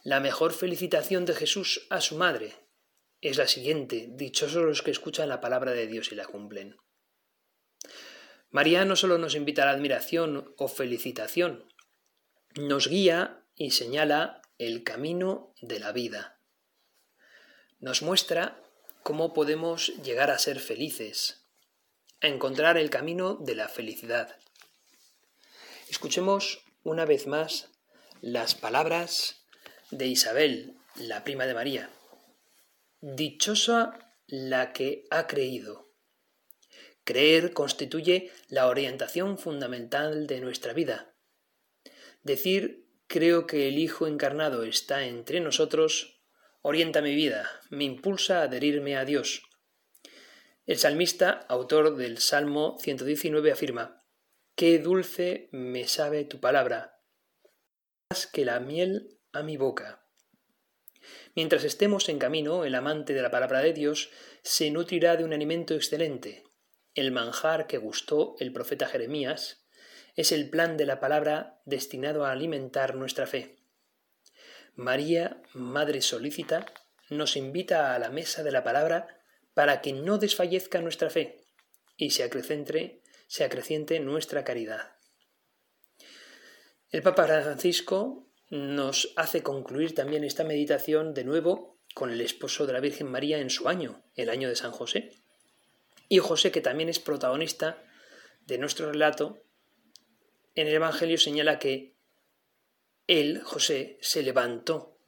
La 0.05 0.21
mejor 0.21 0.53
felicitación 0.53 1.25
de 1.25 1.35
Jesús 1.35 1.85
a 1.91 2.01
su 2.01 2.17
madre 2.17 2.55
es 3.21 3.39
la 3.39 3.49
siguiente, 3.49 4.07
dichosos 4.13 4.63
los 4.63 4.83
que 4.83 4.93
escuchan 4.93 5.29
la 5.29 5.41
palabra 5.41 5.73
de 5.73 5.89
Dios 5.89 6.13
y 6.13 6.15
la 6.15 6.27
cumplen. 6.27 6.77
María 8.51 8.85
no 8.85 8.95
solo 8.95 9.19
nos 9.19 9.35
invita 9.35 9.65
a 9.65 9.67
la 9.67 9.73
admiración 9.73 10.55
o 10.57 10.69
felicitación, 10.69 11.65
nos 12.55 12.87
guía 12.87 13.49
y 13.57 13.73
señala 13.73 14.43
el 14.59 14.85
camino 14.85 15.55
de 15.61 15.81
la 15.81 15.91
vida. 15.91 16.41
Nos 17.81 18.03
muestra 18.03 18.63
cómo 19.03 19.35
podemos 19.35 19.89
llegar 20.05 20.31
a 20.31 20.39
ser 20.39 20.61
felices, 20.61 21.38
a 22.21 22.27
encontrar 22.27 22.77
el 22.77 22.91
camino 22.91 23.35
de 23.35 23.55
la 23.55 23.69
felicidad. 23.69 24.37
Escuchemos 25.89 26.65
una 26.83 27.05
vez 27.05 27.27
más 27.27 27.71
las 28.21 28.55
palabras 28.55 29.47
de 29.91 30.07
Isabel, 30.07 30.77
la 30.97 31.25
prima 31.25 31.47
de 31.47 31.55
María. 31.55 31.91
Dichosa 33.01 34.15
la 34.27 34.73
que 34.73 35.05
ha 35.11 35.27
creído. 35.27 35.93
Creer 37.05 37.53
constituye 37.53 38.31
la 38.49 38.67
orientación 38.67 39.39
fundamental 39.39 40.27
de 40.27 40.41
nuestra 40.41 40.73
vida. 40.73 41.15
Decir 42.23 42.87
creo 43.07 43.47
que 43.47 43.69
el 43.69 43.79
Hijo 43.79 44.07
encarnado 44.07 44.65
está 44.65 45.07
entre 45.07 45.41
nosotros 45.41 46.21
orienta 46.61 47.01
mi 47.01 47.15
vida, 47.15 47.49
me 47.71 47.85
impulsa 47.85 48.41
a 48.41 48.43
adherirme 48.43 48.97
a 48.97 49.05
Dios, 49.05 49.43
el 50.69 50.77
salmista, 50.77 51.47
autor 51.49 51.97
del 51.97 52.19
Salmo 52.19 52.77
119, 52.79 53.51
afirma, 53.51 54.05
Qué 54.55 54.79
dulce 54.79 55.49
me 55.51 55.89
sabe 55.89 56.27
tu 56.27 56.41
palabra, 56.41 57.01
más 58.11 58.27
que 58.27 58.45
la 58.45 58.61
miel 58.61 59.19
a 59.33 59.43
mi 59.43 59.57
boca. 59.57 60.05
Mientras 61.35 61.65
estemos 61.65 62.11
en 62.11 62.19
camino, 62.19 62.67
el 62.67 62.75
amante 62.75 63.15
de 63.15 63.23
la 63.23 63.31
palabra 63.31 63.61
de 63.61 63.73
Dios 63.73 64.11
se 64.43 64.71
nutrirá 64.71 65.17
de 65.17 65.25
un 65.25 65.33
alimento 65.33 65.75
excelente. 65.75 66.45
El 66.95 67.13
manjar 67.13 67.67
que 67.67 67.79
gustó 67.79 68.37
el 68.39 68.53
profeta 68.53 68.89
Jeremías 68.89 69.65
es 70.17 70.33
el 70.33 70.51
plan 70.51 70.77
de 70.77 70.85
la 70.85 71.01
palabra 71.01 71.63
destinado 71.65 72.27
a 72.27 72.33
alimentar 72.33 72.95
nuestra 72.95 73.27
fe. 73.27 73.57
María, 74.75 75.41
Madre 75.55 76.03
solícita, 76.03 76.67
nos 77.09 77.39
invita 77.39 77.95
a 77.95 77.99
la 77.99 78.11
mesa 78.11 78.43
de 78.43 78.53
la 78.53 78.65
palabra 78.65 79.18
para 79.59 79.81
que 79.81 79.93
no 79.93 80.19
desfallezca 80.19 80.81
nuestra 80.81 81.11
fe 81.11 81.45
y 81.97 82.11
se 82.11 82.23
acreciente, 82.23 83.99
nuestra 83.99 84.45
caridad. 84.45 84.93
El 86.91 87.03
Papa 87.03 87.27
Francisco 87.27 88.29
nos 88.51 89.13
hace 89.17 89.43
concluir 89.43 89.97
también 89.97 90.23
esta 90.23 90.45
meditación 90.45 91.13
de 91.13 91.25
nuevo 91.25 91.77
con 91.93 92.13
el 92.13 92.21
esposo 92.21 92.69
de 92.69 92.73
la 92.73 92.79
Virgen 92.79 93.11
María 93.11 93.41
en 93.41 93.51
su 93.51 93.69
año, 93.69 94.05
el 94.15 94.31
año 94.31 94.49
de 94.49 94.55
San 94.55 94.71
José. 94.71 95.11
Y 96.09 96.19
José, 96.19 96.53
que 96.53 96.61
también 96.61 96.89
es 96.89 97.01
protagonista 97.01 97.83
de 98.47 98.59
nuestro 98.59 98.93
relato, 98.93 99.43
en 100.55 100.69
el 100.69 100.75
Evangelio 100.75 101.19
señala 101.19 101.59
que 101.59 101.97
él, 103.09 103.43
José, 103.43 103.99
se 104.03 104.23
levantó, 104.23 105.01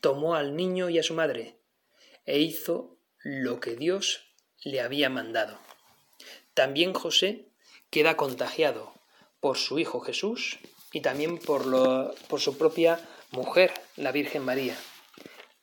tomó 0.00 0.36
al 0.36 0.54
niño 0.54 0.90
y 0.90 1.00
a 1.00 1.02
su 1.02 1.14
madre 1.14 1.58
e 2.24 2.38
hizo 2.38 2.99
lo 3.22 3.60
que 3.60 3.76
Dios 3.76 4.26
le 4.64 4.80
había 4.80 5.10
mandado. 5.10 5.58
También 6.54 6.92
José 6.92 7.46
queda 7.90 8.16
contagiado 8.16 8.92
por 9.40 9.56
su 9.56 9.78
hijo 9.78 10.00
Jesús 10.00 10.58
y 10.92 11.00
también 11.00 11.38
por, 11.38 12.14
por 12.28 12.40
su 12.40 12.58
propia 12.58 13.00
mujer, 13.30 13.72
la 13.96 14.12
Virgen 14.12 14.44
María. 14.44 14.76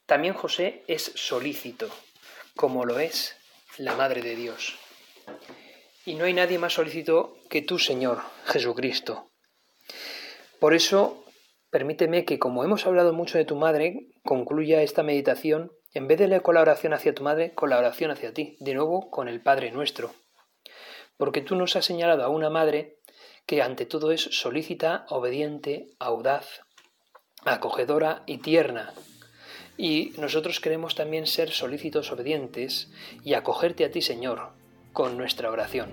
También 0.06 0.34
José 0.34 0.84
es 0.88 1.12
solícito, 1.16 1.90
como 2.56 2.86
lo 2.86 3.00
es 3.00 3.36
la 3.78 3.96
Madre 3.96 4.22
de 4.22 4.36
Dios. 4.36 4.76
Y 6.06 6.16
no 6.16 6.26
hay 6.26 6.34
nadie 6.34 6.58
más 6.58 6.74
solícito 6.74 7.38
que 7.50 7.62
tú, 7.62 7.78
Señor 7.78 8.22
Jesucristo. 8.46 9.30
Por 10.60 10.74
eso, 10.74 11.26
permíteme 11.70 12.24
que 12.24 12.40
como 12.40 12.64
hemos 12.64 12.86
hablado 12.86 13.14
mucho 13.14 13.38
de 13.38 13.46
tu 13.46 13.56
madre, 13.58 14.08
concluya 14.24 14.82
esta 14.82 15.04
meditación, 15.04 15.72
en 15.98 16.08
vez 16.08 16.20
de 16.20 16.28
la 16.28 16.42
colaboración 16.42 16.94
hacia 16.94 17.16
tu 17.16 17.24
madre, 17.24 17.54
con 17.56 17.72
la 17.72 17.80
oración 17.80 18.12
hacia 18.12 18.32
ti, 18.32 18.56
de 18.60 18.76
nuevo 18.76 19.10
con 19.10 19.28
el 19.28 19.42
Padre 19.42 19.72
nuestro. 19.72 20.14
Porque 21.18 21.42
tú 21.42 21.56
nos 21.56 21.76
has 21.76 21.86
señalado 21.86 22.24
a 22.24 22.30
una 22.30 22.52
madre 22.52 23.00
que 23.48 23.64
ante 23.64 23.88
todo 23.88 24.12
es 24.12 24.22
solícita, 24.22 25.08
obediente, 25.10 25.88
audaz, 25.98 26.62
acogedora 27.46 28.22
y 28.28 28.38
tierna. 28.38 28.94
Y 29.76 30.14
nosotros 30.20 30.60
queremos 30.60 30.94
también 30.94 31.26
ser 31.26 31.50
solícitos, 31.50 32.12
obedientes 32.12 32.92
y 33.24 33.34
acogerte 33.34 33.84
a 33.84 33.90
ti, 33.90 34.04
Señor, 34.04 34.52
con 34.94 35.18
nuestra 35.18 35.50
oración. 35.50 35.90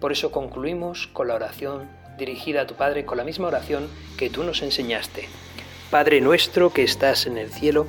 Por 0.00 0.12
eso 0.12 0.30
concluimos 0.30 1.08
con 1.08 1.26
la 1.26 1.34
oración 1.34 1.90
dirigida 2.18 2.62
a 2.62 2.66
tu 2.68 2.74
Padre 2.74 3.04
con 3.04 3.18
la 3.18 3.24
misma 3.24 3.48
oración 3.48 3.90
que 4.16 4.30
tú 4.30 4.44
nos 4.44 4.62
enseñaste. 4.62 5.28
Padre 5.90 6.20
nuestro 6.20 6.72
que 6.72 6.84
estás 6.84 7.26
en 7.26 7.36
el 7.36 7.50
cielo, 7.50 7.88